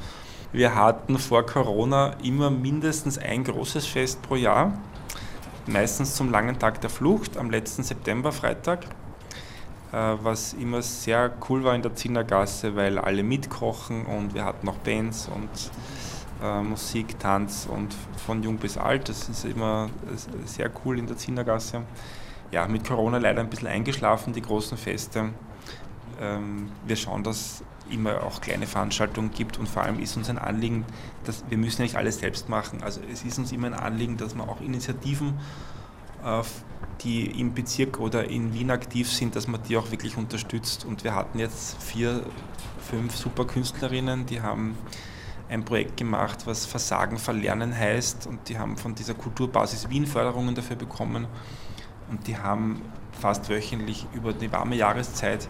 Wir 0.51 0.73
hatten 0.73 1.19
vor 1.19 1.45
Corona 1.45 2.13
immer 2.23 2.49
mindestens 2.49 3.17
ein 3.17 3.43
großes 3.43 3.85
Fest 3.85 4.21
pro 4.21 4.35
Jahr, 4.35 4.73
meistens 5.67 6.15
zum 6.15 6.31
langen 6.31 6.57
Tag 6.57 6.81
der 6.81 6.89
Flucht 6.89 7.37
am 7.37 7.51
letzten 7.51 7.83
September, 7.83 8.31
Freitag. 8.31 8.85
Äh, 9.91 10.17
was 10.21 10.53
immer 10.53 10.81
sehr 10.81 11.31
cool 11.49 11.63
war 11.63 11.73
in 11.73 11.81
der 11.81 11.95
Zinnergasse, 11.95 12.75
weil 12.75 12.99
alle 12.99 13.23
mitkochen 13.23 14.05
und 14.05 14.33
wir 14.35 14.45
hatten 14.45 14.65
noch 14.65 14.77
Bands 14.77 15.29
und 15.33 15.49
äh, 16.43 16.61
Musik, 16.61 17.19
Tanz 17.19 17.67
und 17.69 17.95
von 18.25 18.43
jung 18.43 18.57
bis 18.57 18.77
alt. 18.77 19.09
Das 19.09 19.29
ist 19.29 19.45
immer 19.45 19.89
sehr 20.45 20.69
cool 20.85 20.99
in 20.99 21.07
der 21.07 21.17
Zinnergasse. 21.17 21.83
Ja, 22.51 22.67
mit 22.67 22.87
Corona 22.87 23.17
leider 23.17 23.41
ein 23.41 23.49
bisschen 23.49 23.67
eingeschlafen, 23.67 24.33
die 24.33 24.41
großen 24.41 24.77
Feste. 24.77 25.29
Ähm, 26.19 26.71
wir 26.85 26.95
schauen, 26.95 27.23
dass 27.23 27.63
immer 27.89 28.23
auch 28.23 28.41
kleine 28.41 28.67
Veranstaltungen 28.67 29.31
gibt 29.31 29.57
und 29.57 29.67
vor 29.67 29.83
allem 29.83 29.99
ist 29.99 30.15
uns 30.15 30.29
ein 30.29 30.38
Anliegen, 30.38 30.85
dass 31.23 31.43
wir 31.49 31.57
müssen 31.57 31.81
ja 31.81 31.85
nicht 31.85 31.95
alles 31.95 32.19
selbst 32.19 32.49
machen. 32.49 32.83
Also 32.83 33.01
es 33.11 33.23
ist 33.23 33.39
uns 33.39 33.51
immer 33.51 33.67
ein 33.67 33.73
Anliegen, 33.73 34.17
dass 34.17 34.35
man 34.35 34.47
auch 34.47 34.61
Initiativen 34.61 35.39
äh, 36.23 36.43
die 37.01 37.39
im 37.39 37.53
Bezirk 37.53 37.99
oder 37.99 38.25
in 38.29 38.53
Wien 38.53 38.71
aktiv 38.71 39.11
sind, 39.11 39.35
dass 39.35 39.47
man 39.47 39.61
die 39.63 39.77
auch 39.77 39.91
wirklich 39.91 40.17
unterstützt. 40.17 40.85
Und 40.85 41.03
wir 41.03 41.15
hatten 41.15 41.39
jetzt 41.39 41.81
vier, 41.81 42.23
fünf 42.79 43.15
super 43.15 43.45
Künstlerinnen, 43.45 44.25
die 44.25 44.41
haben 44.41 44.77
ein 45.49 45.63
Projekt 45.65 45.97
gemacht, 45.97 46.45
was 46.45 46.65
Versagen 46.65 47.17
verlernen 47.17 47.75
heißt. 47.75 48.27
Und 48.27 48.49
die 48.49 48.59
haben 48.59 48.77
von 48.77 48.95
dieser 48.95 49.13
Kulturbasis 49.13 49.89
Wien 49.89 50.05
Förderungen 50.05 50.55
dafür 50.55 50.75
bekommen. 50.75 51.27
Und 52.09 52.27
die 52.27 52.38
haben 52.38 52.81
fast 53.19 53.49
wöchentlich 53.49 54.05
über 54.13 54.33
die 54.33 54.51
warme 54.51 54.75
Jahreszeit 54.75 55.47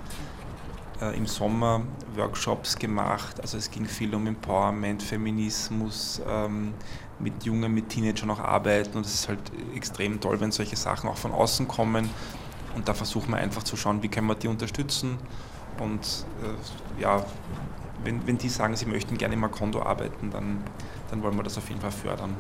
äh, 1.02 1.16
im 1.16 1.26
Sommer 1.26 1.82
Workshops 2.16 2.78
gemacht. 2.78 3.40
Also 3.42 3.58
es 3.58 3.70
ging 3.72 3.86
viel 3.86 4.14
um 4.14 4.28
Empowerment, 4.28 5.04
Feminismus, 5.04 6.22
ähm, 6.28 6.74
mit 7.20 7.44
Jungen, 7.44 7.74
mit 7.74 7.90
Teenagern 7.90 8.32
auch 8.32 8.40
arbeiten 8.40 8.98
und 8.98 9.06
es 9.06 9.14
ist 9.14 9.28
halt 9.28 9.40
extrem 9.76 10.20
toll, 10.22 10.40
wenn 10.40 10.52
solche 10.52 10.76
Sachen 10.76 11.10
auch 11.10 11.18
von 11.18 11.32
außen 11.32 11.68
kommen 11.68 12.10
und 12.76 12.88
da 12.88 12.94
versuchen 12.94 13.32
wir 13.32 13.38
einfach 13.38 13.64
zu 13.64 13.76
schauen, 13.76 14.02
wie 14.02 14.08
können 14.08 14.28
wir 14.28 14.36
die 14.36 14.48
unterstützen 14.48 15.18
und 15.80 16.26
äh, 16.44 17.02
ja, 17.02 17.26
wenn, 18.04 18.26
wenn 18.26 18.38
die 18.38 18.50
sagen, 18.50 18.76
sie 18.76 18.86
möchten 18.86 19.18
gerne 19.18 19.34
im 19.34 19.42
Macondo 19.42 19.82
arbeiten, 19.82 20.32
dann, 20.32 20.64
dann 21.12 21.22
wollen 21.22 21.36
wir 21.36 21.44
das 21.44 21.58
auf 21.58 21.68
jeden 21.68 21.82
Fall 21.82 21.92
fördern. 21.92 22.36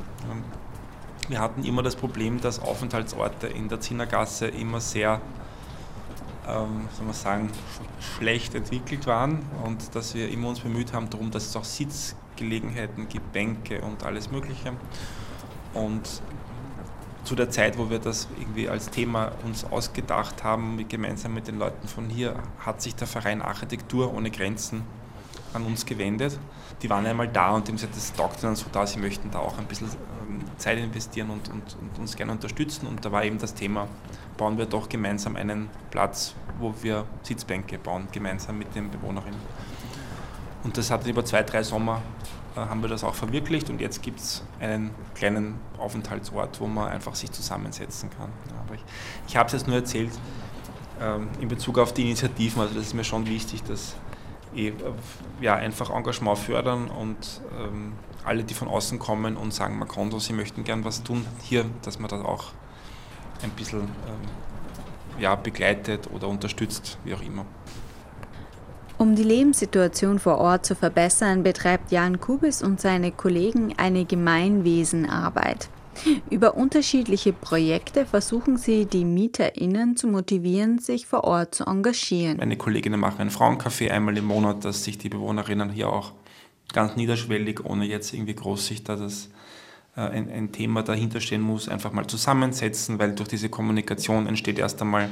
Wir 1.27 1.39
hatten 1.39 1.63
immer 1.63 1.83
das 1.83 1.95
Problem, 1.95 2.39
dass 2.41 2.59
Aufenthaltsorte 2.59 3.47
in 3.47 3.67
der 3.67 3.79
Zinnergasse 3.81 4.47
immer 4.47 4.79
sehr 4.79 5.21
ähm, 6.49 6.87
soll 6.95 7.05
man 7.05 7.13
sagen, 7.13 7.49
schlecht 7.99 8.55
entwickelt 8.55 9.07
waren 9.07 9.43
und 9.63 9.95
dass 9.95 10.13
wir 10.15 10.29
immer 10.29 10.49
uns 10.49 10.59
bemüht 10.59 10.93
haben 10.93 11.09
darum, 11.09 11.31
dass 11.31 11.45
es 11.47 11.55
auch 11.55 11.63
Sitzgelegenheiten 11.63 13.07
gibt, 13.07 13.31
Bänke 13.31 13.81
und 13.81 14.03
alles 14.03 14.31
Mögliche. 14.31 14.73
Und 15.73 16.21
zu 17.23 17.35
der 17.35 17.49
Zeit, 17.49 17.77
wo 17.77 17.89
wir 17.89 17.99
das 17.99 18.27
irgendwie 18.39 18.69
als 18.69 18.89
Thema 18.89 19.31
uns 19.45 19.63
ausgedacht 19.63 20.43
haben, 20.43 20.83
gemeinsam 20.87 21.33
mit 21.33 21.47
den 21.47 21.59
Leuten 21.59 21.87
von 21.87 22.09
hier, 22.09 22.35
hat 22.59 22.81
sich 22.81 22.95
der 22.95 23.07
Verein 23.07 23.41
Architektur 23.41 24.13
ohne 24.13 24.31
Grenzen 24.31 24.83
an 25.53 25.63
uns 25.63 25.85
gewendet. 25.85 26.39
Die 26.81 26.89
waren 26.89 27.05
einmal 27.05 27.27
da 27.27 27.51
und 27.51 27.67
haben 27.67 27.75
gesagt, 27.75 27.95
das 27.95 28.13
taugt 28.13 28.43
dann 28.43 28.55
so 28.55 28.65
da, 28.71 28.87
sie 28.87 28.99
möchten 28.99 29.31
da 29.31 29.39
auch 29.39 29.57
ein 29.57 29.65
bisschen 29.65 29.89
ähm, 30.27 30.41
Zeit 30.57 30.77
investieren 30.77 31.29
und, 31.29 31.49
und, 31.49 31.77
und 31.79 31.99
uns 31.99 32.15
gerne 32.15 32.31
unterstützen. 32.31 32.87
Und 32.87 33.03
da 33.03 33.11
war 33.11 33.23
eben 33.23 33.37
das 33.37 33.53
Thema, 33.53 33.87
bauen 34.39 34.57
wir 34.57 34.65
doch 34.65 34.87
gemeinsam 34.87 35.35
einen 35.35 35.69
Platz, 35.91 36.33
wo 36.59 36.73
wir 36.81 37.05
Sitzbänke 37.23 37.77
bauen, 37.77 38.07
gemeinsam 38.11 38.57
mit 38.57 38.73
den 38.73 38.89
Bewohnerinnen. 38.89 39.39
Und 40.63 40.77
das 40.77 40.89
hat 40.89 41.05
über 41.05 41.25
zwei, 41.25 41.43
drei 41.43 41.61
Sommer 41.61 42.01
äh, 42.55 42.61
haben 42.61 42.81
wir 42.81 42.87
das 42.87 43.03
auch 43.03 43.15
verwirklicht 43.15 43.69
und 43.69 43.81
jetzt 43.81 44.01
gibt 44.01 44.19
es 44.19 44.43
einen 44.61 44.91
kleinen 45.13 45.59
Aufenthaltsort, 45.77 46.59
wo 46.61 46.67
man 46.67 46.87
einfach 46.87 47.15
sich 47.15 47.31
zusammensetzen 47.31 48.09
kann. 48.09 48.29
Ja, 48.49 48.61
aber 48.65 48.75
ich, 48.75 48.83
ich 49.27 49.35
habe 49.35 49.47
es 49.47 49.53
jetzt 49.53 49.67
nur 49.67 49.75
erzählt 49.75 50.11
ähm, 51.01 51.27
in 51.41 51.49
Bezug 51.49 51.77
auf 51.77 51.93
die 51.93 52.03
Initiativen, 52.03 52.61
also 52.61 52.75
das 52.75 52.85
ist 52.85 52.93
mir 52.93 53.03
schon 53.03 53.27
wichtig, 53.27 53.63
dass 53.63 53.97
eh, 54.55 54.71
ja, 55.41 55.55
einfach 55.55 55.89
Engagement 55.89 56.37
fördern 56.37 56.89
und 56.89 57.41
ähm, 57.59 57.91
alle, 58.23 58.45
die 58.45 58.53
von 58.53 58.69
außen 58.69 58.99
kommen 58.99 59.35
und 59.35 59.53
sagen, 59.53 59.77
Macondo, 59.77 60.19
sie 60.19 60.33
möchten 60.33 60.63
gern 60.63 60.85
was 60.85 61.03
tun, 61.03 61.25
hier, 61.41 61.65
dass 61.81 61.99
man 61.99 62.09
das 62.09 62.23
auch 62.23 62.53
ein 63.43 63.51
bisschen 63.51 63.81
ähm, 63.81 65.19
ja, 65.19 65.35
begleitet 65.35 66.09
oder 66.13 66.27
unterstützt, 66.27 66.97
wie 67.03 67.13
auch 67.13 67.21
immer. 67.21 67.45
Um 68.97 69.15
die 69.15 69.23
Lebenssituation 69.23 70.19
vor 70.19 70.39
Ort 70.39 70.65
zu 70.65 70.75
verbessern, 70.75 71.41
betreibt 71.41 71.91
Jan 71.91 72.19
Kubis 72.19 72.61
und 72.61 72.81
seine 72.81 73.11
Kollegen 73.11 73.73
eine 73.77 74.03
Gemeinwesenarbeit. 74.03 75.69
Über 76.29 76.55
unterschiedliche 76.55 77.33
Projekte 77.33 78.05
versuchen 78.05 78.57
sie, 78.57 78.85
die 78.85 79.05
MieterInnen 79.05 79.97
zu 79.97 80.07
motivieren, 80.07 80.79
sich 80.79 81.07
vor 81.07 81.23
Ort 81.23 81.55
zu 81.55 81.65
engagieren. 81.65 82.37
Meine 82.37 82.57
Kolleginnen 82.57 82.99
machen 82.99 83.21
ein 83.21 83.31
Frauencafé 83.31 83.89
einmal 83.89 84.17
im 84.17 84.25
Monat, 84.25 84.65
dass 84.65 84.83
sich 84.83 84.97
die 84.97 85.09
Bewohnerinnen 85.09 85.69
hier 85.69 85.89
auch 85.89 86.13
ganz 86.73 86.95
niederschwellig, 86.95 87.65
ohne 87.65 87.85
jetzt 87.85 88.13
irgendwie 88.13 88.35
groß 88.35 88.67
sich 88.67 88.83
da 88.83 88.95
das 88.95 89.29
ein, 90.07 90.31
ein 90.31 90.51
Thema 90.51 90.83
dahinter 90.83 91.21
stehen 91.21 91.41
muss, 91.41 91.69
einfach 91.69 91.91
mal 91.91 92.07
zusammensetzen, 92.07 92.99
weil 92.99 93.13
durch 93.13 93.29
diese 93.29 93.49
Kommunikation 93.49 94.27
entsteht 94.27 94.59
erst 94.59 94.81
einmal 94.81 95.09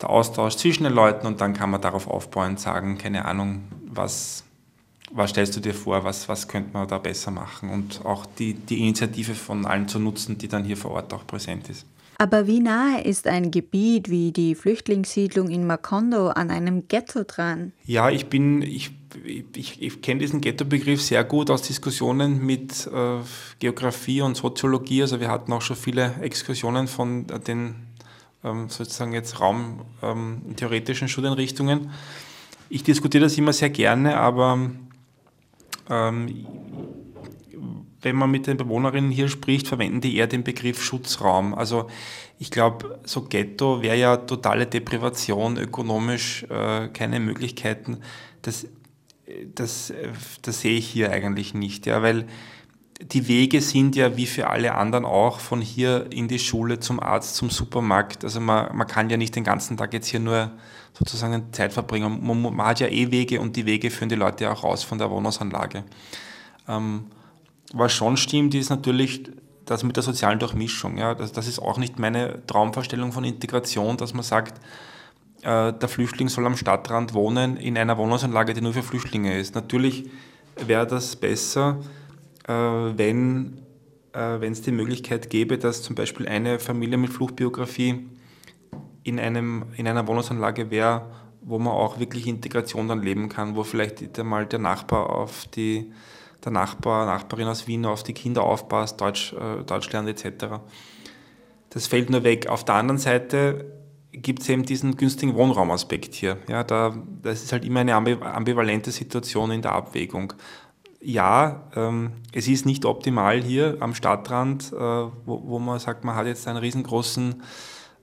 der 0.00 0.10
Austausch 0.10 0.56
zwischen 0.56 0.84
den 0.84 0.92
Leuten 0.92 1.26
und 1.26 1.40
dann 1.40 1.54
kann 1.54 1.70
man 1.70 1.80
darauf 1.80 2.08
aufbauen 2.08 2.50
und 2.50 2.60
sagen, 2.60 2.98
keine 2.98 3.24
Ahnung, 3.24 3.62
was, 3.86 4.44
was 5.10 5.30
stellst 5.30 5.56
du 5.56 5.60
dir 5.60 5.74
vor, 5.74 6.04
was, 6.04 6.28
was 6.28 6.48
könnte 6.48 6.70
man 6.72 6.88
da 6.88 6.98
besser 6.98 7.30
machen 7.30 7.70
und 7.70 8.04
auch 8.04 8.26
die, 8.26 8.54
die 8.54 8.80
Initiative 8.80 9.34
von 9.34 9.64
allen 9.64 9.88
zu 9.88 9.98
nutzen, 9.98 10.38
die 10.38 10.48
dann 10.48 10.64
hier 10.64 10.76
vor 10.76 10.92
Ort 10.92 11.12
auch 11.12 11.26
präsent 11.26 11.68
ist. 11.68 11.86
Aber 12.22 12.46
wie 12.46 12.60
nahe 12.60 13.02
ist 13.02 13.26
ein 13.26 13.50
Gebiet 13.50 14.08
wie 14.08 14.30
die 14.30 14.54
Flüchtlingssiedlung 14.54 15.48
in 15.48 15.66
Macondo 15.66 16.28
an 16.28 16.52
einem 16.52 16.86
Ghetto 16.86 17.24
dran? 17.24 17.72
Ja, 17.84 18.10
ich 18.10 18.26
bin, 18.26 18.62
ich, 18.62 18.92
ich, 19.56 19.82
ich 19.82 20.02
kenne 20.02 20.20
diesen 20.20 20.40
Ghetto-Begriff 20.40 21.02
sehr 21.02 21.24
gut 21.24 21.50
aus 21.50 21.62
Diskussionen 21.62 22.46
mit 22.46 22.86
äh, 22.86 23.16
Geografie 23.58 24.22
und 24.22 24.36
Soziologie. 24.36 25.02
Also 25.02 25.18
wir 25.18 25.32
hatten 25.32 25.52
auch 25.52 25.62
schon 25.62 25.74
viele 25.74 26.14
Exkursionen 26.20 26.86
von 26.86 27.26
den 27.44 27.74
ähm, 28.44 28.68
sozusagen 28.68 29.12
jetzt 29.12 29.40
raumtheoretischen 29.40 31.06
ähm, 31.06 31.08
Studienrichtungen. 31.08 31.90
Ich 32.68 32.84
diskutiere 32.84 33.24
das 33.24 33.36
immer 33.36 33.52
sehr 33.52 33.70
gerne, 33.70 34.16
aber 34.16 34.70
ähm, 35.90 36.46
wenn 38.02 38.16
man 38.16 38.30
mit 38.30 38.46
den 38.46 38.56
Bewohnerinnen 38.56 39.10
hier 39.10 39.28
spricht, 39.28 39.68
verwenden 39.68 40.00
die 40.00 40.16
eher 40.16 40.26
den 40.26 40.44
Begriff 40.44 40.82
Schutzraum. 40.82 41.54
Also 41.54 41.88
ich 42.38 42.50
glaube, 42.50 42.98
so 43.04 43.22
Ghetto 43.22 43.82
wäre 43.82 43.96
ja 43.96 44.16
totale 44.16 44.66
Deprivation, 44.66 45.56
ökonomisch 45.56 46.44
äh, 46.50 46.88
keine 46.88 47.20
Möglichkeiten. 47.20 47.98
Das, 48.42 48.66
das, 49.54 49.92
das 50.42 50.60
sehe 50.60 50.76
ich 50.76 50.88
hier 50.88 51.12
eigentlich 51.12 51.54
nicht, 51.54 51.86
ja, 51.86 52.02
weil 52.02 52.26
die 53.00 53.26
Wege 53.26 53.60
sind 53.60 53.96
ja 53.96 54.16
wie 54.16 54.26
für 54.26 54.48
alle 54.48 54.74
anderen 54.74 55.04
auch 55.04 55.40
von 55.40 55.60
hier 55.60 56.06
in 56.12 56.28
die 56.28 56.38
Schule, 56.38 56.78
zum 56.78 57.00
Arzt, 57.00 57.34
zum 57.34 57.50
Supermarkt. 57.50 58.24
Also 58.24 58.40
man, 58.40 58.76
man 58.76 58.86
kann 58.86 59.10
ja 59.10 59.16
nicht 59.16 59.34
den 59.34 59.44
ganzen 59.44 59.76
Tag 59.76 59.92
jetzt 59.92 60.08
hier 60.08 60.20
nur 60.20 60.52
sozusagen 60.92 61.52
Zeit 61.52 61.72
verbringen. 61.72 62.24
Man, 62.24 62.42
man 62.42 62.66
hat 62.66 62.80
ja 62.80 62.88
eh 62.88 63.10
Wege 63.10 63.40
und 63.40 63.56
die 63.56 63.66
Wege 63.66 63.90
führen 63.90 64.08
die 64.08 64.14
Leute 64.14 64.50
auch 64.50 64.62
raus 64.62 64.84
von 64.84 64.98
der 64.98 65.10
Wohnungsanlage. 65.10 65.84
Ähm, 66.68 67.06
was 67.72 67.92
schon 67.92 68.16
stimmt, 68.16 68.54
ist 68.54 68.70
natürlich 68.70 69.22
das 69.64 69.84
mit 69.84 69.96
der 69.96 70.02
sozialen 70.02 70.38
Durchmischung. 70.38 70.98
Ja, 70.98 71.14
das, 71.14 71.32
das 71.32 71.46
ist 71.46 71.58
auch 71.58 71.78
nicht 71.78 71.98
meine 71.98 72.44
Traumvorstellung 72.46 73.12
von 73.12 73.24
Integration, 73.24 73.96
dass 73.96 74.14
man 74.14 74.22
sagt, 74.22 74.58
äh, 75.42 75.72
der 75.72 75.88
Flüchtling 75.88 76.28
soll 76.28 76.46
am 76.46 76.56
Stadtrand 76.56 77.14
wohnen 77.14 77.56
in 77.56 77.76
einer 77.78 77.96
Wohnungsanlage, 77.98 78.54
die 78.54 78.60
nur 78.60 78.72
für 78.72 78.82
Flüchtlinge 78.82 79.38
ist. 79.38 79.54
Natürlich 79.54 80.10
wäre 80.66 80.86
das 80.86 81.16
besser, 81.16 81.78
äh, 82.46 82.52
wenn 82.52 83.62
äh, 84.14 84.46
es 84.46 84.62
die 84.62 84.72
Möglichkeit 84.72 85.30
gäbe, 85.30 85.58
dass 85.58 85.82
zum 85.82 85.94
Beispiel 85.94 86.28
eine 86.28 86.58
Familie 86.58 86.98
mit 86.98 87.12
Fluchtbiografie 87.12 88.06
in, 89.04 89.18
einem, 89.18 89.64
in 89.76 89.88
einer 89.88 90.06
Wohnungsanlage 90.06 90.70
wäre, 90.70 91.06
wo 91.40 91.58
man 91.58 91.72
auch 91.72 91.98
wirklich 91.98 92.28
Integration 92.28 92.88
dann 92.88 93.02
leben 93.02 93.28
kann, 93.28 93.56
wo 93.56 93.64
vielleicht 93.64 94.18
einmal 94.18 94.46
der 94.46 94.60
Nachbar 94.60 95.10
auf 95.10 95.46
die 95.46 95.92
der 96.44 96.52
Nachbar, 96.52 97.06
Nachbarin 97.06 97.48
aus 97.48 97.66
Wien 97.66 97.86
auf 97.86 98.02
die 98.02 98.14
Kinder 98.14 98.42
aufpasst, 98.42 99.00
Deutsch, 99.00 99.32
äh, 99.32 99.62
Deutsch 99.64 99.90
lernt 99.92 100.08
etc. 100.08 100.60
Das 101.70 101.86
fällt 101.86 102.10
nur 102.10 102.24
weg. 102.24 102.48
Auf 102.48 102.64
der 102.64 102.74
anderen 102.74 102.98
Seite 102.98 103.64
gibt 104.12 104.42
es 104.42 104.48
eben 104.48 104.64
diesen 104.64 104.96
günstigen 104.96 105.34
Wohnraumaspekt 105.34 106.14
hier. 106.14 106.38
Ja, 106.48 106.64
da, 106.64 106.94
das 107.22 107.42
ist 107.42 107.52
halt 107.52 107.64
immer 107.64 107.80
eine 107.80 107.94
ambivalente 107.94 108.90
Situation 108.90 109.50
in 109.50 109.62
der 109.62 109.72
Abwägung. 109.72 110.34
Ja, 111.00 111.68
ähm, 111.74 112.12
es 112.32 112.46
ist 112.46 112.66
nicht 112.66 112.84
optimal 112.84 113.42
hier 113.42 113.78
am 113.80 113.94
Stadtrand, 113.94 114.72
äh, 114.72 114.76
wo, 114.76 115.12
wo, 115.24 115.58
man 115.58 115.78
sagt, 115.78 116.04
man 116.04 116.14
hat 116.14 116.26
jetzt 116.26 116.46
einen 116.46 116.58
riesengroßen 116.58 117.42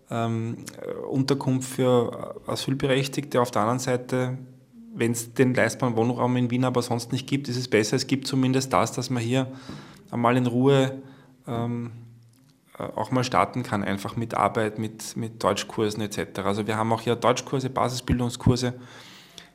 ähm, 0.10 0.66
Unterkunft 1.10 1.70
für 1.70 2.42
Asylberechtigte. 2.48 3.40
Auf 3.40 3.52
der 3.52 3.62
anderen 3.62 3.80
Seite 3.80 4.38
wenn 5.00 5.14
es 5.14 5.34
den 5.34 5.54
leistbaren 5.54 5.96
Wohnraum 5.96 6.36
in 6.36 6.52
Wien 6.52 6.66
aber 6.66 6.82
sonst 6.82 7.12
nicht 7.12 7.28
gibt, 7.28 7.48
ist 7.48 7.58
es 7.58 7.68
besser, 7.68 7.96
es 7.96 8.06
gibt 8.06 8.28
zumindest 8.28 8.74
das, 8.74 8.92
dass 8.92 9.10
man 9.10 9.24
hier 9.24 9.48
einmal 10.12 10.36
in 10.38 10.46
Ruhe 10.46 11.02
ähm, 11.48 11.92
äh, 12.78 12.84
auch 12.84 13.12
mal 13.12 13.24
starten 13.24 13.64
kann, 13.64 13.84
einfach 13.84 14.16
mit 14.16 14.36
Arbeit, 14.36 14.78
mit, 14.78 15.16
mit 15.16 15.44
Deutschkursen 15.44 16.02
etc. 16.02 16.40
Also 16.44 16.68
wir 16.68 16.78
haben 16.78 16.92
auch 16.92 17.02
hier 17.02 17.16
Deutschkurse, 17.16 17.70
Basisbildungskurse, 17.70 18.74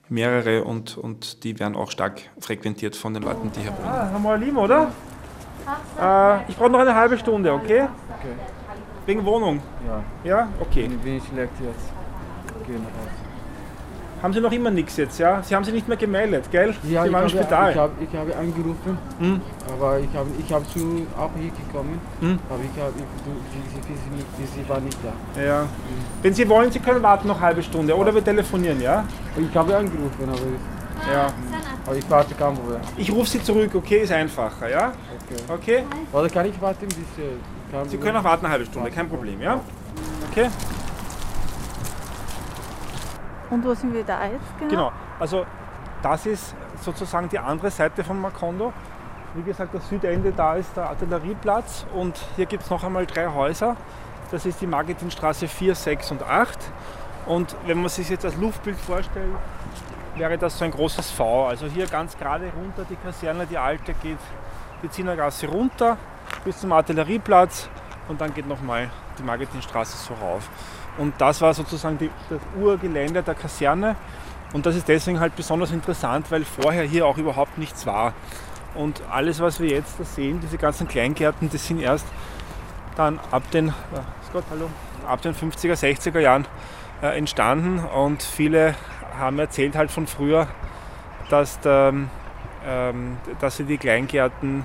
mehrere 0.08 0.64
und, 0.64 0.96
und 0.96 1.44
die 1.44 1.58
werden 1.58 1.76
auch 1.76 1.90
stark 1.90 2.22
frequentiert 2.40 2.96
von 2.96 3.14
den 3.14 3.22
Leuten, 3.22 3.52
die 3.52 3.60
hier 3.60 3.72
wohnen. 3.72 3.88
Ah, 3.88 4.10
haben 4.12 4.22
wir 4.22 4.38
lieb, 4.38 4.56
oder? 4.56 4.92
Äh, 6.00 6.50
ich 6.50 6.56
brauche 6.56 6.70
noch 6.70 6.80
eine 6.80 6.94
halbe 6.94 7.18
Stunde, 7.18 7.52
okay? 7.52 7.82
Okay. 7.82 8.34
Wegen 9.06 9.24
Wohnung? 9.24 9.60
Ja. 9.86 10.02
Ja? 10.24 10.48
Okay. 10.60 10.88
Bin 10.88 11.16
ich 11.18 11.24
schlecht 11.24 11.52
jetzt. 11.62 11.92
Gehen 12.66 12.76
raus. 12.76 13.23
Haben 14.24 14.32
Sie 14.32 14.40
noch 14.40 14.52
immer 14.52 14.70
nichts 14.70 14.96
jetzt, 14.96 15.18
ja? 15.18 15.42
Sie 15.42 15.54
haben 15.54 15.64
sich 15.64 15.74
nicht 15.74 15.86
mehr 15.86 15.98
gemeldet, 15.98 16.46
gell? 16.50 16.74
Ja, 16.84 17.04
Sie 17.04 17.12
waren 17.12 17.24
im 17.24 17.28
habe, 17.28 17.28
Spital. 17.28 17.70
Ich, 17.72 17.76
hab, 17.76 17.90
ich 18.00 18.16
habe 18.16 18.34
angerufen, 18.34 18.96
Hm? 19.18 19.40
aber 19.70 19.98
ich 20.00 20.08
habe 20.16 20.30
ich 20.38 20.50
hab 20.50 20.66
zu 20.72 21.06
auch 21.18 21.30
hier 21.38 21.50
gekommen, 21.50 22.00
Hm? 22.20 22.38
aber 22.48 22.60
ich 22.60 22.80
habe, 22.82 22.94
ich, 22.96 23.04
sie, 23.52 23.82
sie, 23.82 23.92
sie, 23.92 24.46
sie, 24.46 24.62
sie 24.62 24.66
war 24.66 24.80
nicht 24.80 24.96
da. 25.04 25.42
Ja. 25.42 25.66
Wenn 26.22 26.32
Sie 26.32 26.48
wollen, 26.48 26.72
Sie 26.72 26.78
können 26.78 27.02
warten 27.02 27.28
noch 27.28 27.36
eine 27.36 27.44
halbe 27.48 27.62
Stunde 27.62 27.94
oder 27.94 28.14
wir 28.14 28.24
telefonieren, 28.24 28.80
ja? 28.80 29.04
Ich 29.36 29.54
habe 29.54 29.76
angerufen, 29.76 30.26
aber, 30.26 31.12
Ja. 31.12 31.30
aber 31.84 31.96
ich 31.96 32.08
warte 32.08 32.34
kaum 32.34 32.54
mehr. 32.66 32.80
Ich 32.96 33.12
rufe 33.12 33.28
Sie 33.28 33.42
zurück, 33.42 33.74
okay? 33.74 33.98
Ist 34.04 34.12
einfacher, 34.12 34.70
ja? 34.70 34.92
Okay. 35.20 35.52
Okay? 35.52 35.84
Oder 36.14 36.30
kann 36.30 36.46
ich 36.46 36.58
warten 36.62 36.86
bis... 36.88 36.96
äh, 37.22 37.36
Kann 37.70 37.86
Sie 37.90 37.98
können 37.98 38.16
auch 38.16 38.24
warten 38.24 38.46
eine 38.46 38.54
halbe 38.54 38.64
Stunde, 38.64 38.90
kein 38.90 39.06
Problem, 39.06 39.38
ja? 39.42 39.60
Okay? 40.30 40.48
Und 43.50 43.64
wo 43.64 43.74
sind 43.74 43.94
wir 43.94 44.04
da 44.04 44.24
jetzt 44.24 44.58
genau? 44.58 44.70
Genau. 44.70 44.92
Also 45.18 45.46
das 46.02 46.26
ist 46.26 46.54
sozusagen 46.80 47.28
die 47.28 47.38
andere 47.38 47.70
Seite 47.70 48.04
von 48.04 48.20
Macondo. 48.20 48.72
Wie 49.34 49.42
gesagt, 49.42 49.74
das 49.74 49.88
Südende, 49.88 50.32
da 50.32 50.54
ist 50.54 50.76
der 50.76 50.88
Artillerieplatz 50.90 51.86
und 51.92 52.16
hier 52.36 52.46
gibt 52.46 52.62
es 52.62 52.70
noch 52.70 52.84
einmal 52.84 53.06
drei 53.06 53.26
Häuser. 53.26 53.76
Das 54.30 54.46
ist 54.46 54.60
die 54.60 54.66
Marketingstraße 54.66 55.48
4, 55.48 55.74
6 55.74 56.10
und 56.12 56.22
8. 56.22 56.58
Und 57.26 57.56
wenn 57.66 57.78
man 57.78 57.88
sich 57.88 58.08
jetzt 58.10 58.24
das 58.24 58.36
Luftbild 58.36 58.78
vorstellt, 58.78 59.32
wäre 60.16 60.38
das 60.38 60.58
so 60.58 60.64
ein 60.64 60.70
großes 60.70 61.10
V. 61.10 61.48
Also 61.48 61.66
hier 61.66 61.86
ganz 61.86 62.16
gerade 62.16 62.50
runter 62.56 62.84
die 62.88 62.96
Kaserne, 62.96 63.46
die 63.46 63.58
alte, 63.58 63.94
geht 63.94 64.18
die 64.82 64.90
Zinnergasse 64.90 65.48
runter 65.48 65.96
bis 66.44 66.60
zum 66.60 66.72
Artillerieplatz 66.72 67.68
und 68.08 68.20
dann 68.20 68.34
geht 68.34 68.46
nochmal 68.46 68.90
die 69.18 69.22
Marketingstraße 69.22 69.96
so 69.96 70.14
rauf. 70.14 70.48
Und 70.98 71.14
das 71.18 71.40
war 71.40 71.54
sozusagen 71.54 71.98
die, 71.98 72.10
das 72.30 72.40
Urgelände 72.60 73.22
der 73.22 73.34
Kaserne. 73.34 73.96
Und 74.52 74.66
das 74.66 74.76
ist 74.76 74.88
deswegen 74.88 75.18
halt 75.18 75.34
besonders 75.34 75.72
interessant, 75.72 76.30
weil 76.30 76.44
vorher 76.44 76.84
hier 76.84 77.06
auch 77.06 77.18
überhaupt 77.18 77.58
nichts 77.58 77.86
war. 77.86 78.14
Und 78.74 79.02
alles, 79.10 79.40
was 79.40 79.60
wir 79.60 79.68
jetzt 79.68 79.98
da 79.98 80.04
sehen, 80.04 80.40
diese 80.40 80.58
ganzen 80.58 80.88
Kleingärten, 80.88 81.50
das 81.50 81.66
sind 81.66 81.80
erst 81.80 82.06
dann 82.96 83.18
ab 83.30 83.50
den, 83.50 83.68
ja, 83.68 84.04
Gott, 84.32 84.44
hallo, 84.50 84.68
ab 85.06 85.22
den 85.22 85.34
50er, 85.34 85.74
60er 85.74 86.20
Jahren 86.20 86.46
äh, 87.02 87.16
entstanden. 87.16 87.80
Und 87.80 88.22
viele 88.22 88.74
haben 89.18 89.38
erzählt 89.38 89.76
halt 89.76 89.90
von 89.90 90.06
früher, 90.06 90.48
dass, 91.30 91.60
der, 91.60 91.92
ähm, 92.66 93.16
dass 93.40 93.56
sie 93.56 93.64
die 93.64 93.78
Kleingärten 93.78 94.64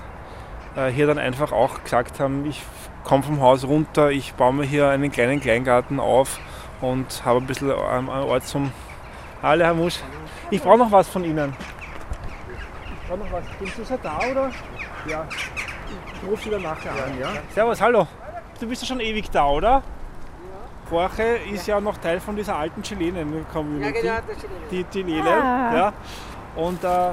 äh, 0.75 0.89
hier 0.89 1.07
dann 1.07 1.17
einfach 1.17 1.51
auch 1.51 1.83
gesagt 1.83 2.19
haben, 2.19 2.45
ich 2.45 2.63
komme 3.03 3.23
vom 3.23 3.41
Haus 3.41 3.63
runter, 3.65 4.09
ich 4.11 4.33
baue 4.33 4.53
mir 4.53 4.63
hier 4.65 4.89
einen 4.89 5.11
kleinen 5.11 5.39
Kleingarten 5.39 5.99
auf 5.99 6.39
und 6.81 7.23
habe 7.25 7.39
ein 7.39 7.45
bisschen 7.47 7.71
einen 7.71 8.09
Ort 8.09 8.45
zum... 8.45 8.71
Hallo 9.41 9.63
Herr 9.63 9.73
Musch, 9.73 9.99
ich 10.49 10.61
brauche 10.61 10.77
noch 10.77 10.91
was 10.91 11.07
von 11.07 11.23
Ihnen. 11.23 11.53
Ich 13.01 13.07
brauche 13.07 13.19
noch 13.19 13.31
was. 13.31 13.43
Sind 13.57 13.75
Sie 13.75 13.83
so 13.85 13.97
da 14.01 14.17
oder? 14.29 14.51
Ja. 15.07 15.25
Ich 16.21 16.29
rufe 16.29 16.43
Sie 16.43 16.49
dann 16.49 16.61
nachher 16.63 16.91
an, 16.91 17.17
ja? 17.19 17.29
Servus, 17.55 17.79
hallo. 17.81 18.05
Du 18.59 18.67
bist 18.67 18.81
ja 18.81 18.87
schon 18.87 18.99
ewig 18.99 19.31
da, 19.31 19.47
oder? 19.47 19.81
Ja. 20.91 20.91
Jorge 20.91 21.37
ist 21.53 21.65
ja 21.67 21.79
noch 21.79 21.97
Teil 21.97 22.19
von 22.19 22.35
dieser 22.35 22.57
alten 22.57 22.81
Chilenen-Community. 22.83 24.05
Ja, 24.05 24.19
genau, 24.19 24.27
der 24.27 24.35
Chilenen. 24.35 24.69
Die 24.71 24.83
Chilene, 24.91 25.29
Ah. 25.43 25.73
ja. 25.75 25.93
Und 26.55 26.83
äh, 26.83 27.11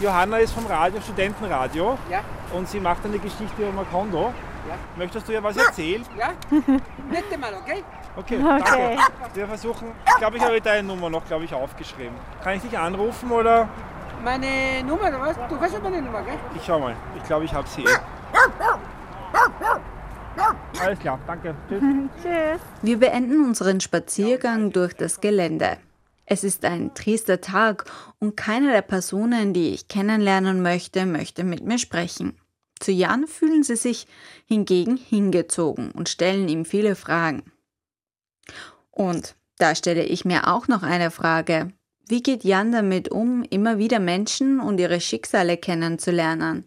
Johanna 0.00 0.38
ist 0.38 0.52
vom 0.52 0.66
Radio, 0.66 1.00
Studentenradio. 1.00 1.96
Ja. 2.10 2.20
Und 2.52 2.68
sie 2.68 2.80
macht 2.80 3.04
eine 3.04 3.18
Geschichte 3.18 3.62
über 3.62 3.70
Macondo. 3.72 4.32
Ja. 4.68 4.74
Möchtest 4.96 5.26
du 5.28 5.32
ihr 5.32 5.42
was 5.42 5.56
erzählen? 5.56 6.04
Ja? 6.18 6.32
Nette 7.10 7.38
Mal, 7.38 7.54
okay? 7.54 7.82
Okay, 8.16 8.38
Okay. 8.42 8.96
danke. 8.98 9.34
Wir 9.34 9.46
versuchen, 9.46 9.92
ich 10.06 10.16
glaube, 10.16 10.36
ich 10.36 10.42
habe 10.42 10.60
deine 10.60 10.86
Nummer 10.86 11.08
noch, 11.08 11.24
glaube 11.26 11.44
ich, 11.44 11.54
aufgeschrieben. 11.54 12.14
Kann 12.42 12.56
ich 12.56 12.62
dich 12.62 12.78
anrufen 12.78 13.30
oder? 13.30 13.68
Meine 14.22 14.82
Nummer, 14.84 15.08
oder 15.08 15.20
was? 15.20 15.36
Du 15.48 15.58
hast 15.58 15.72
ja 15.72 15.80
meine 15.80 16.02
Nummer, 16.02 16.22
gell? 16.22 16.34
Ich 16.54 16.62
schau 16.64 16.78
mal. 16.78 16.94
Ich 17.16 17.22
glaube, 17.24 17.44
ich 17.46 17.54
habe 17.54 17.66
sie 17.68 17.82
eh. 17.84 17.88
Alles 20.82 20.98
klar, 20.98 21.18
danke. 21.26 21.54
Tschüss. 21.68 21.82
Tschüss. 22.22 22.60
Wir 22.82 22.98
beenden 22.98 23.44
unseren 23.44 23.80
Spaziergang 23.80 24.72
durch 24.72 24.94
das 24.94 25.20
Gelände. 25.20 25.76
Es 26.26 26.44
ist 26.44 26.64
ein 26.64 26.94
trister 26.94 27.40
Tag 27.40 27.84
und 28.18 28.36
keine 28.36 28.70
der 28.72 28.82
Personen, 28.82 29.52
die 29.52 29.70
ich 29.74 29.88
kennenlernen 29.88 30.62
möchte, 30.62 31.04
möchte 31.06 31.42
mit 31.44 31.64
mir 31.64 31.78
sprechen. 31.78 32.38
Zu 32.80 32.92
Jan 32.92 33.26
fühlen 33.26 33.62
sie 33.62 33.76
sich 33.76 34.06
hingegen 34.46 34.96
hingezogen 34.96 35.92
und 35.92 36.08
stellen 36.08 36.48
ihm 36.48 36.64
viele 36.64 36.96
Fragen. 36.96 37.44
Und 38.90 39.36
da 39.58 39.74
stelle 39.74 40.04
ich 40.04 40.24
mir 40.24 40.48
auch 40.48 40.66
noch 40.66 40.82
eine 40.82 41.10
Frage. 41.10 41.72
Wie 42.08 42.22
geht 42.22 42.42
Jan 42.42 42.72
damit 42.72 43.10
um, 43.10 43.44
immer 43.44 43.78
wieder 43.78 44.00
Menschen 44.00 44.58
und 44.58 44.80
ihre 44.80 45.00
Schicksale 45.00 45.58
kennenzulernen? 45.58 46.64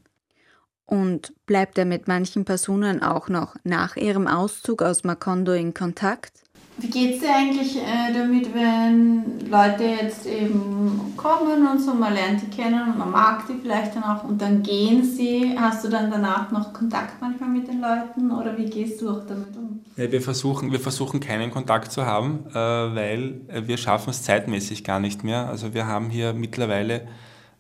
Und 0.86 1.34
bleibt 1.46 1.78
er 1.78 1.86
mit 1.86 2.08
manchen 2.08 2.46
Personen 2.46 3.02
auch 3.02 3.28
noch 3.28 3.56
nach 3.64 3.96
ihrem 3.96 4.28
Auszug 4.28 4.84
aus 4.84 5.04
Macondo 5.04 5.54
in 5.54 5.74
Kontakt? 5.74 6.43
Wie 6.78 6.90
geht's 6.90 7.20
dir 7.20 7.36
eigentlich 7.36 7.78
äh, 7.78 8.12
damit, 8.14 8.54
wenn 8.54 9.48
Leute 9.50 9.84
jetzt 9.84 10.26
eben 10.26 11.14
kommen 11.16 11.68
und 11.68 11.80
so, 11.80 11.94
man 11.94 12.14
lernt 12.14 12.42
die 12.42 12.50
kennen 12.50 12.82
und 12.90 12.98
man 12.98 13.12
mag 13.12 13.46
die 13.48 13.54
vielleicht 13.62 13.96
dann 13.96 14.04
auch 14.04 14.24
und 14.24 14.42
dann 14.42 14.64
gehen 14.64 15.04
sie? 15.04 15.56
Hast 15.58 15.86
du 15.86 15.90
dann 15.90 16.10
danach 16.10 16.52
noch 16.52 16.74
Kontakt 16.74 17.22
manchmal 17.22 17.50
mit 17.50 17.68
den 17.68 17.80
Leuten 17.80 18.32
oder 18.32 18.58
wie 18.58 18.66
gehst 18.66 19.02
du 19.02 19.10
auch 19.12 19.26
damit 19.28 19.56
um? 19.56 19.82
Ja, 19.96 20.12
wir, 20.12 20.22
versuchen, 20.22 20.72
wir 20.72 20.80
versuchen 20.80 21.20
keinen 21.20 21.52
Kontakt 21.52 21.92
zu 21.92 22.06
haben, 22.06 22.46
äh, 22.50 22.56
weil 22.56 23.42
äh, 23.48 23.68
wir 23.68 23.78
schaffen 23.78 24.10
es 24.10 24.24
zeitmäßig 24.24 24.84
gar 24.84 25.00
nicht 25.00 25.24
mehr. 25.24 25.48
Also 25.48 25.76
wir 25.76 25.86
haben 25.86 26.10
hier 26.10 26.34
mittlerweile 26.34 27.08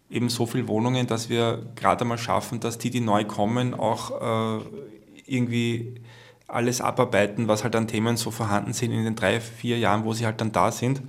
eben 0.10 0.30
so 0.30 0.47
viele 0.47 0.67
Wohnungen, 0.67 1.06
dass 1.06 1.30
wir 1.30 1.63
gerade 1.76 2.04
mal 2.06 2.17
schaffen, 2.17 2.60
dass 2.60 2.80
die, 2.80 2.89
die 2.89 2.99
neu 2.99 3.26
kommen, 3.26 3.76
auch 3.76 4.60
äh, 4.60 4.63
irgendwie 5.28 5.95
alles 6.54 6.82
abarbeiten, 6.82 7.48
was 7.48 7.63
halt 7.63 7.76
an 7.76 7.88
Themen 7.88 8.18
so 8.18 8.32
vorhanden 8.32 8.74
sind 8.74 8.92
in 8.92 9.04
den 9.04 9.16
drei, 9.16 9.39
vier 9.39 9.78
Jahren, 9.78 10.06
wo 10.06 10.13
sie 10.13 10.26
halt 10.26 10.39
dann 10.42 10.52
da 10.52 10.72
sind. 10.72 11.02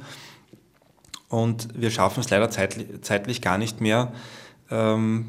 Und 1.28 1.68
wir 1.74 1.90
schaffen 1.90 2.20
es 2.20 2.30
leider 2.30 2.50
zeitlich, 2.50 2.86
zeitlich 3.02 3.42
gar 3.42 3.58
nicht 3.58 3.80
mehr, 3.80 4.12
ähm, 4.70 5.26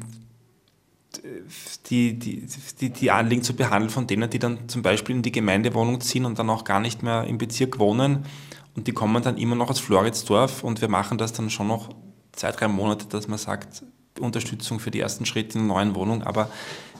die, 1.90 2.18
die, 2.18 2.46
die, 2.80 2.90
die 2.90 3.10
Anliegen 3.10 3.42
zu 3.42 3.54
behandeln 3.54 3.90
von 3.90 4.06
denen, 4.06 4.28
die 4.28 4.38
dann 4.38 4.68
zum 4.68 4.82
Beispiel 4.82 5.16
in 5.16 5.22
die 5.22 5.32
Gemeindewohnung 5.32 6.00
ziehen 6.00 6.24
und 6.24 6.38
dann 6.38 6.50
auch 6.50 6.64
gar 6.64 6.80
nicht 6.80 7.02
mehr 7.02 7.24
im 7.24 7.38
Bezirk 7.38 7.78
wohnen. 7.78 8.26
Und 8.74 8.86
die 8.86 8.92
kommen 8.92 9.22
dann 9.22 9.38
immer 9.38 9.56
noch 9.56 9.70
aus 9.70 9.80
Floridsdorf 9.80 10.62
und 10.62 10.80
wir 10.80 10.88
machen 10.88 11.16
das 11.16 11.32
dann 11.32 11.48
schon 11.48 11.68
noch 11.68 11.88
zwei, 12.32 12.52
drei 12.52 12.68
Monate, 12.68 13.06
dass 13.06 13.28
man 13.28 13.38
sagt, 13.38 13.82
Unterstützung 14.20 14.78
für 14.78 14.90
die 14.90 15.00
ersten 15.00 15.26
Schritte 15.26 15.58
in 15.58 15.66
der 15.66 15.76
neuen 15.76 15.94
Wohnung, 15.94 16.22
aber 16.22 16.50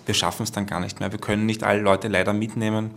wir 0.06 0.14
schaffen 0.14 0.44
es 0.44 0.52
dann 0.52 0.66
gar 0.66 0.80
nicht 0.80 1.00
mehr. 1.00 1.12
Wir 1.12 1.18
können 1.18 1.46
nicht 1.46 1.62
alle 1.62 1.80
Leute 1.80 2.08
leider 2.08 2.32
mitnehmen. 2.32 2.92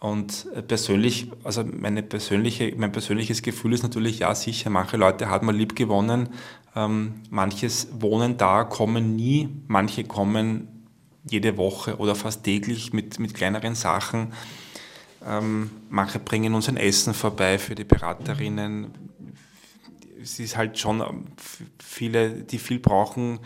Und 0.00 0.46
persönlich, 0.66 1.30
also 1.44 1.62
meine 1.62 2.02
persönliche, 2.02 2.72
mein 2.76 2.90
persönliches 2.90 3.42
Gefühl 3.42 3.74
ist 3.74 3.82
natürlich, 3.82 4.20
ja 4.20 4.34
sicher, 4.34 4.70
manche 4.70 4.96
Leute 4.96 5.28
hat 5.28 5.42
man 5.42 5.54
lieb 5.54 5.76
gewonnen, 5.76 6.30
ähm, 6.74 7.16
manches 7.28 7.88
wohnen 8.00 8.38
da, 8.38 8.64
kommen 8.64 9.14
nie, 9.14 9.50
manche 9.68 10.04
kommen 10.04 10.86
jede 11.28 11.58
Woche 11.58 11.98
oder 11.98 12.14
fast 12.14 12.44
täglich 12.44 12.94
mit, 12.94 13.18
mit 13.18 13.34
kleineren 13.34 13.74
Sachen. 13.74 14.32
Ähm, 15.26 15.70
manche 15.90 16.18
bringen 16.18 16.54
uns 16.54 16.68
ein 16.70 16.78
Essen 16.78 17.12
vorbei 17.12 17.58
für 17.58 17.74
die 17.74 17.84
Beraterinnen. 17.84 18.94
Es 20.22 20.38
ist 20.40 20.56
halt 20.56 20.78
schon 20.78 21.00
ähm, 21.00 21.24
viele, 21.78 22.30
die 22.30 22.58
viel 22.58 22.78
brauchen, 22.78 23.38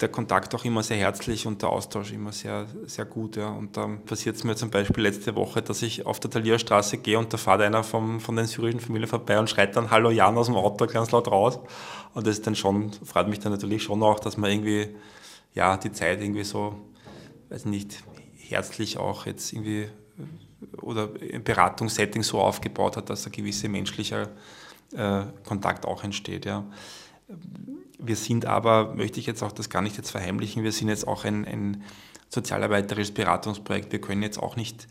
der 0.00 0.08
Kontakt 0.08 0.54
auch 0.54 0.64
immer 0.64 0.82
sehr 0.82 0.96
herzlich 0.96 1.46
und 1.46 1.62
der 1.62 1.70
Austausch 1.70 2.12
immer 2.12 2.32
sehr, 2.32 2.66
sehr 2.86 3.04
gut. 3.04 3.36
Ja. 3.36 3.48
Und 3.48 3.76
dann 3.76 4.04
passiert 4.04 4.36
es 4.36 4.44
mir 4.44 4.56
zum 4.56 4.70
Beispiel 4.70 5.02
letzte 5.02 5.34
Woche, 5.34 5.62
dass 5.62 5.82
ich 5.82 6.06
auf 6.06 6.20
der 6.20 6.30
Talierstraße 6.30 6.98
gehe 6.98 7.18
und 7.18 7.32
da 7.32 7.36
fährt 7.36 7.60
einer 7.60 7.82
vom, 7.82 8.20
von 8.20 8.36
den 8.36 8.46
syrischen 8.46 8.80
Familien 8.80 9.08
vorbei 9.08 9.38
und 9.38 9.50
schreit 9.50 9.76
dann 9.76 9.90
Hallo 9.90 10.10
Jan 10.10 10.36
aus 10.36 10.46
dem 10.46 10.56
Auto 10.56 10.86
ganz 10.86 11.10
laut 11.10 11.28
raus. 11.28 11.58
Und 12.14 12.26
das 12.26 12.38
ist 12.38 12.46
dann 12.46 12.54
schon, 12.54 12.92
freut 13.04 13.28
mich 13.28 13.40
dann 13.40 13.52
natürlich 13.52 13.82
schon 13.82 14.02
auch, 14.02 14.20
dass 14.20 14.36
man 14.36 14.50
irgendwie 14.50 14.94
ja, 15.54 15.76
die 15.76 15.92
Zeit 15.92 16.20
irgendwie 16.20 16.44
so, 16.44 16.76
weiß 17.48 17.64
nicht, 17.64 18.02
herzlich 18.36 18.98
auch 18.98 19.26
jetzt 19.26 19.52
irgendwie 19.52 19.88
oder 20.82 21.10
im 21.20 21.44
Beratungssetting 21.44 22.22
so 22.22 22.40
aufgebaut 22.40 22.96
hat, 22.96 23.10
dass 23.10 23.26
ein 23.26 23.32
gewisser 23.32 23.68
menschlicher 23.68 24.28
äh, 24.92 25.22
Kontakt 25.46 25.86
auch 25.86 26.02
entsteht. 26.04 26.46
Ja. 26.46 26.64
Wir 27.98 28.16
sind 28.16 28.46
aber, 28.46 28.94
möchte 28.94 29.18
ich 29.20 29.26
jetzt 29.26 29.42
auch 29.42 29.52
das 29.52 29.70
gar 29.70 29.82
nicht 29.82 29.96
jetzt 29.96 30.10
verheimlichen, 30.10 30.62
wir 30.62 30.72
sind 30.72 30.88
jetzt 30.88 31.06
auch 31.06 31.24
ein, 31.24 31.44
ein 31.44 31.82
sozialarbeiterisches 32.28 33.12
Beratungsprojekt. 33.12 33.92
Wir 33.92 34.00
können 34.00 34.22
jetzt 34.22 34.38
auch 34.38 34.56
nicht 34.56 34.86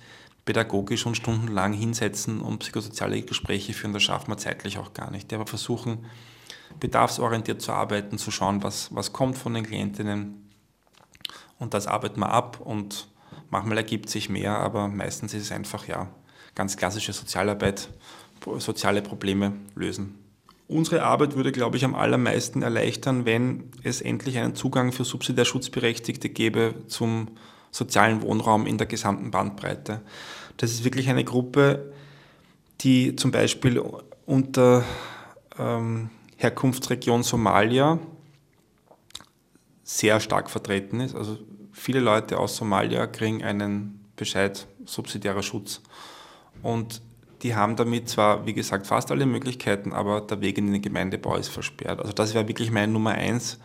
pädagogisch 0.46 1.06
und 1.06 1.16
stundenlang 1.16 1.74
hinsetzen 1.74 2.42
und 2.42 2.60
psychosoziale 2.60 3.22
Gespräche 3.22 3.74
führen, 3.74 3.94
das 3.94 4.04
schaffen 4.04 4.32
wir 4.32 4.38
zeitlich 4.38 4.78
auch 4.78 4.94
gar 4.94 5.12
nicht. 5.12 5.32
Aber 5.34 5.46
versuchen, 5.46 6.06
bedarfsorientiert 6.80 7.62
zu 7.62 7.74
arbeiten, 7.74 8.18
zu 8.18 8.32
schauen, 8.32 8.64
was, 8.64 8.94
was 8.94 9.14
kommt 9.14 9.38
von 9.38 9.54
den 9.54 9.66
Klientinnen. 9.66 10.50
Und 11.60 11.74
das 11.74 11.88
arbeiten 11.88 12.20
wir 12.20 12.32
ab 12.32 12.62
und 12.62 13.08
manchmal 13.50 13.78
ergibt 13.78 14.10
sich 14.10 14.30
mehr, 14.30 14.58
aber 14.58 14.88
meistens 14.88 15.34
ist 15.34 15.44
es 15.44 15.52
einfach 15.52 15.88
ja 15.88 16.10
ganz 16.56 16.78
klassische 16.78 17.14
Sozialarbeit, 17.14 17.90
soziale 18.58 19.02
Probleme 19.02 19.54
lösen. 19.76 20.27
Unsere 20.68 21.04
Arbeit 21.04 21.36
würde, 21.36 21.54
glaube 21.54 21.78
ich, 21.78 21.86
am 21.86 21.96
allermeisten 21.96 22.62
erleichtern, 22.62 23.26
wenn 23.26 23.72
es 23.84 24.02
endlich 24.02 24.38
einen 24.38 24.56
Zugang 24.56 24.92
für 24.92 25.06
subsidiär 25.06 25.46
Schutzberechtigte 25.46 26.28
gäbe 26.30 26.76
zum 26.88 27.30
sozialen 27.72 28.22
Wohnraum 28.22 28.68
in 28.68 28.78
der 28.78 28.88
gesamten 28.88 29.32
Bandbreite. 29.32 30.02
Das 30.58 30.72
ist 30.72 30.84
wirklich 30.84 31.10
eine 31.10 31.24
Gruppe, 31.24 31.94
die 32.82 33.16
zum 33.16 33.32
Beispiel 33.32 33.82
unter 34.26 34.84
ähm, 35.58 36.10
Herkunftsregion 36.36 37.24
Somalia 37.24 38.00
sehr 39.84 40.20
stark 40.20 40.50
vertreten 40.50 41.00
ist. 41.00 41.16
Also 41.16 41.38
viele 41.72 42.02
Leute 42.02 42.38
aus 42.38 42.58
Somalia 42.58 43.08
kriegen 43.08 43.42
einen 43.44 44.06
Bescheid 44.18 44.68
subsidiärer 44.86 45.44
Schutz. 45.44 45.82
Und 46.62 47.02
die 47.44 47.56
haben 47.56 47.76
damit 47.76 48.10
zwar, 48.10 48.46
wie 48.46 48.54
gesagt, 48.54 48.88
fast 48.88 49.12
alle 49.12 49.26
Möglichkeiten, 49.26 49.94
aber 49.94 50.22
der 50.22 50.42
Weg 50.42 50.58
in 50.58 50.72
den 50.72 50.82
Gemeindebau 50.82 51.36
ist 51.36 51.50
versperrt. 51.50 52.00
Also 52.00 52.14
das 52.14 52.34
wäre 52.34 52.48
wirklich 52.48 52.72
mein 52.72 52.92
Nummer 52.92 53.12
eins, 53.12 53.60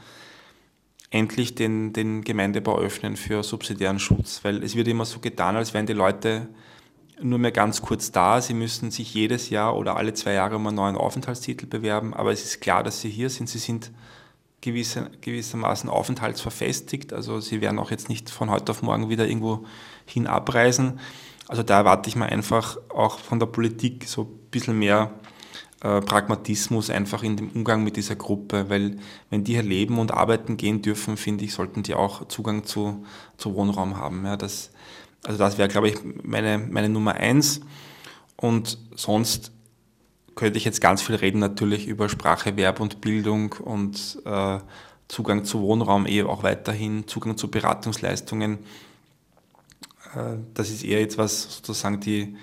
endlich 1.11 1.55
den, 1.55 1.93
den 1.93 2.23
Gemeindebau 2.23 2.79
öffnen 2.79 3.17
für 3.17 3.43
subsidiären 3.43 3.99
Schutz, 3.99 4.41
weil 4.45 4.63
es 4.63 4.75
wird 4.75 4.89
immer 4.89 5.05
so 5.05 5.21
getan, 5.21 5.57
als 5.57 5.75
wären 5.75 5.87
die 5.87 5.93
Leute 5.93 6.49
nur 7.21 7.39
mehr 7.39 7.53
ganz 7.53 7.83
kurz 7.83 8.11
da. 8.11 8.41
Sie 8.41 8.55
müssen 8.55 8.91
sich 8.91 9.15
jedes 9.15 9.51
Jahr 9.51 9.77
oder 9.77 9.97
alle 9.97 10.15
zwei 10.15 10.33
Jahre 10.33 10.57
um 10.57 10.67
einen 10.67 10.77
neuen 10.77 10.97
Aufenthaltstitel 10.97 11.67
bewerben, 11.67 12.15
aber 12.15 12.33
es 12.33 12.45
ist 12.45 12.61
klar, 12.61 12.83
dass 12.83 13.01
sie 13.01 13.11
hier 13.11 13.31
sind. 13.31 13.49
Sie 13.49 13.59
sind 13.59 13.91
gewisse, 14.61 15.11
gewissermaßen 15.21 15.91
aufenthaltsverfestigt, 15.91 17.13
also 17.13 17.41
sie 17.41 17.61
werden 17.61 17.79
auch 17.79 17.91
jetzt 17.91 18.09
nicht 18.09 18.31
von 18.31 18.51
heute 18.51 18.73
auf 18.73 18.83
morgen 18.83 19.09
wieder 19.09 19.27
irgendwo 19.27 19.65
hin 20.07 20.27
abreisen. 20.27 20.99
Also 21.49 21.63
da 21.63 21.79
erwarte 21.79 22.09
ich 22.09 22.17
mir 22.17 22.27
einfach 22.27 22.79
auch 22.89 23.19
von 23.19 23.39
der 23.39 23.47
Politik 23.47 24.05
so 24.07 24.23
ein 24.23 24.51
bisschen 24.51 24.79
mehr 24.79 25.13
äh, 25.83 26.01
Pragmatismus 26.01 26.91
einfach 26.91 27.23
in 27.25 27.37
dem 27.37 27.51
Umgang 27.51 27.83
mit 27.83 27.97
dieser 27.97 28.15
Gruppe, 28.15 28.71
weil 28.71 28.99
wenn 29.31 29.43
die 29.43 29.55
hier 29.55 29.65
leben 29.65 29.99
und 29.99 30.13
arbeiten 30.13 30.57
gehen 30.57 30.81
dürfen, 30.81 31.17
finde 31.17 31.45
ich, 31.45 31.55
sollten 31.55 31.83
die 31.83 31.95
auch 31.95 32.29
Zugang 32.29 32.65
zu, 32.65 33.05
zu 33.37 33.55
Wohnraum 33.55 33.97
haben. 33.97 34.25
Ja, 34.25 34.37
das, 34.37 34.71
also 35.25 35.39
das 35.39 35.59
wäre, 35.59 35.69
glaube 35.69 35.89
ich, 35.89 35.97
meine, 36.23 36.59
meine 36.59 36.89
Nummer 36.89 37.15
eins. 37.15 37.61
Und 38.37 38.79
sonst 38.95 39.51
könnte 40.37 40.57
ich 40.57 40.65
jetzt 40.65 40.81
ganz 40.81 41.03
viel 41.03 41.17
reden 41.17 41.41
natürlich 41.41 41.89
über 41.89 42.09
Sprache, 42.09 42.57
Verb 42.57 42.79
und 42.79 43.01
Bildung 43.01 43.53
und 43.55 44.23
äh, 44.25 44.59
Zugang 45.09 45.45
zu 45.45 45.61
Wohnraum, 45.63 46.07
eh 46.07 46.23
auch 46.23 46.43
weiterhin, 46.43 47.07
Zugang 47.07 47.37
zu 47.37 47.51
Beratungsleistungen 47.51 48.61
das 50.55 50.71
ist 50.71 50.85
eher 50.85 51.01
etwas 51.01 51.57
sozusagen 51.57 52.01
die, 52.01 52.37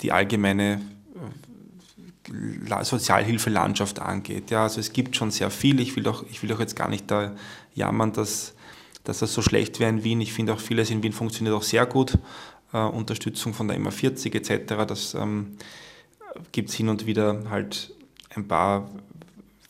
die 0.00 0.12
allgemeine 0.12 0.80
äh, 1.14 2.84
Sozialhilfelandschaft 2.84 4.00
angeht. 4.00 4.50
Ja, 4.50 4.64
also 4.64 4.80
es 4.80 4.92
gibt 4.92 5.16
schon 5.16 5.30
sehr 5.30 5.50
viel. 5.50 5.80
Ich 5.80 5.94
will 5.96 6.02
doch, 6.02 6.24
ich 6.28 6.42
will 6.42 6.50
doch 6.50 6.60
jetzt 6.60 6.74
gar 6.74 6.88
nicht 6.88 7.10
da 7.10 7.34
jammern, 7.74 8.12
dass, 8.12 8.54
dass 9.04 9.20
das 9.20 9.32
so 9.32 9.42
schlecht 9.42 9.78
wäre 9.78 9.90
in 9.90 10.02
Wien. 10.02 10.20
Ich 10.20 10.32
finde 10.32 10.52
auch 10.52 10.60
vieles 10.60 10.90
in 10.90 11.02
Wien 11.02 11.12
funktioniert 11.12 11.54
auch 11.54 11.62
sehr 11.62 11.86
gut. 11.86 12.18
Äh, 12.72 12.78
Unterstützung 12.78 13.54
von 13.54 13.68
der 13.68 13.78
MA40 13.78 14.34
etc. 14.34 14.86
Das 14.88 15.14
ähm, 15.14 15.56
gibt 16.52 16.70
es 16.70 16.74
hin 16.74 16.88
und 16.88 17.06
wieder 17.06 17.48
halt 17.48 17.94
ein 18.34 18.48
paar 18.48 18.90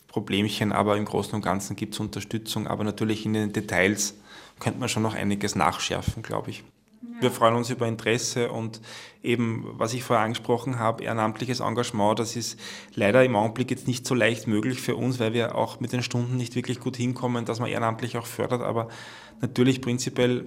Problemchen, 0.07 0.71
aber 0.71 0.97
im 0.97 1.05
Großen 1.05 1.35
und 1.35 1.41
Ganzen 1.41 1.75
gibt 1.75 1.93
es 1.93 1.99
Unterstützung. 1.99 2.65
Aber 2.65 2.83
natürlich 2.83 3.25
in 3.25 3.33
den 3.33 3.53
Details 3.53 4.15
könnte 4.59 4.79
man 4.79 4.89
schon 4.89 5.03
noch 5.03 5.13
einiges 5.13 5.55
nachschärfen, 5.55 6.23
glaube 6.23 6.49
ich. 6.49 6.63
Wir 7.19 7.31
freuen 7.31 7.55
uns 7.55 7.69
über 7.69 7.87
Interesse 7.87 8.51
und 8.51 8.81
eben, 9.23 9.65
was 9.73 9.93
ich 9.93 10.03
vorher 10.03 10.23
angesprochen 10.23 10.79
habe, 10.79 11.03
ehrenamtliches 11.03 11.59
Engagement, 11.59 12.19
das 12.19 12.35
ist 12.35 12.59
leider 12.93 13.23
im 13.23 13.35
Augenblick 13.35 13.71
jetzt 13.71 13.87
nicht 13.87 14.05
so 14.05 14.13
leicht 14.13 14.47
möglich 14.47 14.81
für 14.81 14.95
uns, 14.95 15.19
weil 15.19 15.33
wir 15.33 15.55
auch 15.55 15.79
mit 15.79 15.93
den 15.93 16.03
Stunden 16.03 16.37
nicht 16.37 16.55
wirklich 16.55 16.79
gut 16.79 16.95
hinkommen, 16.95 17.45
dass 17.45 17.59
man 17.59 17.69
ehrenamtlich 17.69 18.17
auch 18.17 18.25
fördert. 18.25 18.61
Aber 18.61 18.87
natürlich 19.41 19.81
prinzipiell 19.81 20.45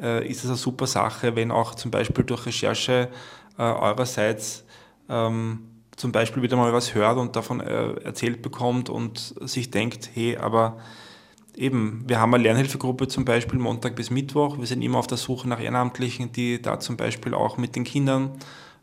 äh, 0.00 0.26
ist 0.28 0.44
es 0.44 0.50
eine 0.50 0.56
super 0.56 0.86
Sache, 0.86 1.36
wenn 1.36 1.50
auch 1.50 1.74
zum 1.74 1.90
Beispiel 1.90 2.24
durch 2.24 2.46
Recherche 2.46 3.08
äh, 3.58 3.62
eurerseits 3.62 4.64
ähm, 5.08 5.68
zum 5.96 6.12
Beispiel 6.12 6.42
wieder 6.42 6.56
mal 6.56 6.72
was 6.72 6.94
hört 6.94 7.18
und 7.18 7.36
davon 7.36 7.60
äh, 7.60 7.92
erzählt 8.00 8.42
bekommt 8.42 8.88
und 8.88 9.34
sich 9.40 9.70
denkt, 9.70 10.10
hey, 10.14 10.36
aber 10.36 10.78
eben, 11.56 12.04
wir 12.06 12.20
haben 12.20 12.34
eine 12.34 12.42
Lernhilfegruppe 12.42 13.08
zum 13.08 13.24
Beispiel 13.24 13.58
Montag 13.58 13.94
bis 13.96 14.10
Mittwoch. 14.10 14.58
Wir 14.58 14.66
sind 14.66 14.82
immer 14.82 14.98
auf 14.98 15.06
der 15.06 15.18
Suche 15.18 15.48
nach 15.48 15.60
Ehrenamtlichen, 15.60 16.32
die 16.32 16.60
da 16.60 16.80
zum 16.80 16.96
Beispiel 16.96 17.34
auch 17.34 17.56
mit 17.56 17.76
den 17.76 17.84
Kindern 17.84 18.32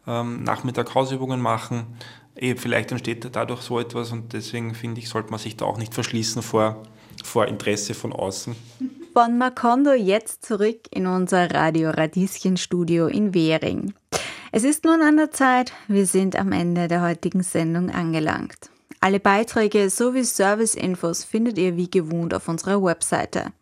ähm, 0.08 0.44
Nachmittag 0.44 0.94
Hausübungen 0.96 1.42
machen. 1.42 1.88
E, 2.36 2.56
vielleicht 2.56 2.92
entsteht 2.92 3.28
dadurch 3.34 3.62
so 3.62 3.80
etwas 3.80 4.12
und 4.12 4.34
deswegen 4.34 4.74
finde 4.74 5.02
ich, 5.02 5.10
sollte 5.10 5.30
man 5.32 5.40
sich 5.40 5.58
da 5.58 5.66
auch 5.66 5.78
nicht 5.78 5.94
verschließen 5.94 6.42
vor, 6.42 6.84
vor 7.24 7.48
Interesse 7.48 7.94
von 7.94 8.14
außen. 8.14 8.56
Von 9.14 9.38
Macondo 9.38 9.94
jetzt 9.94 10.46
zurück 10.46 10.82
in 10.92 11.08
unser 11.08 11.52
Radio 11.52 11.90
Radieschen 11.90 12.58
Studio 12.58 13.08
in 13.08 13.34
Währing. 13.34 13.94
Es 14.52 14.64
ist 14.64 14.86
nun 14.86 15.02
an 15.02 15.18
der 15.18 15.32
Zeit, 15.32 15.74
wir 15.88 16.06
sind 16.06 16.36
am 16.36 16.52
Ende 16.52 16.88
der 16.88 17.02
heutigen 17.02 17.44
Sendung 17.44 17.90
angelangt. 17.90 18.70
Alle 19.02 19.20
Beiträge 19.22 19.90
sowie 19.90 20.26
Service-Infos 20.26 21.24
findet 21.24 21.58
ihr 21.58 21.78
wie 21.78 21.90
gewohnt 21.90 22.34
auf 22.34 22.50
unserer 22.50 22.84
Webseite. 22.84 23.54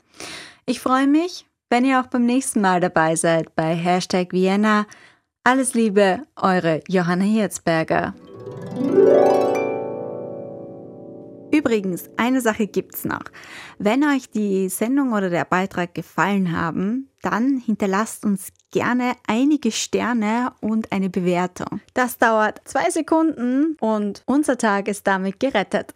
Ich 0.65 0.80
freue 0.80 1.06
mich, 1.06 1.45
wenn 1.69 1.86
ihr 1.86 2.00
auch 2.00 2.08
beim 2.08 2.26
nächsten 2.26 2.60
Mal 2.62 2.80
dabei 2.82 3.15
seid 3.15 3.56
bei 3.56 3.76
Hashtag 3.76 4.32
Vienna. 4.32 4.88
Alles 5.43 5.76
Liebe, 5.76 6.23
eure 6.36 6.82
Johanna 6.88 7.23
Hirzberger. 7.23 8.15
Übrigens, 11.52 12.10
eine 12.17 12.41
Sache 12.41 12.67
gibt's 12.67 13.06
noch. 13.06 13.23
Wenn 13.78 14.04
euch 14.04 14.30
die 14.30 14.69
Sendung 14.69 15.13
oder 15.13 15.30
der 15.30 15.45
Beitrag 15.45 15.93
gefallen 15.93 16.52
haben, 16.52 17.10
dann 17.30 17.58
hinterlasst 17.58 18.26
uns 18.26 18.50
gerne 18.72 19.13
einige 19.28 19.72
Sterne 19.72 20.54
und 20.62 20.92
eine 20.92 21.10
Bewertung. 21.10 21.82
Das 21.94 22.18
dauert 22.18 22.62
zwei 22.66 22.90
Sekunden 22.90 23.76
und 23.80 24.24
unser 24.26 24.58
Tag 24.58 24.88
ist 24.88 25.08
damit 25.08 25.40
gerettet. 25.40 25.94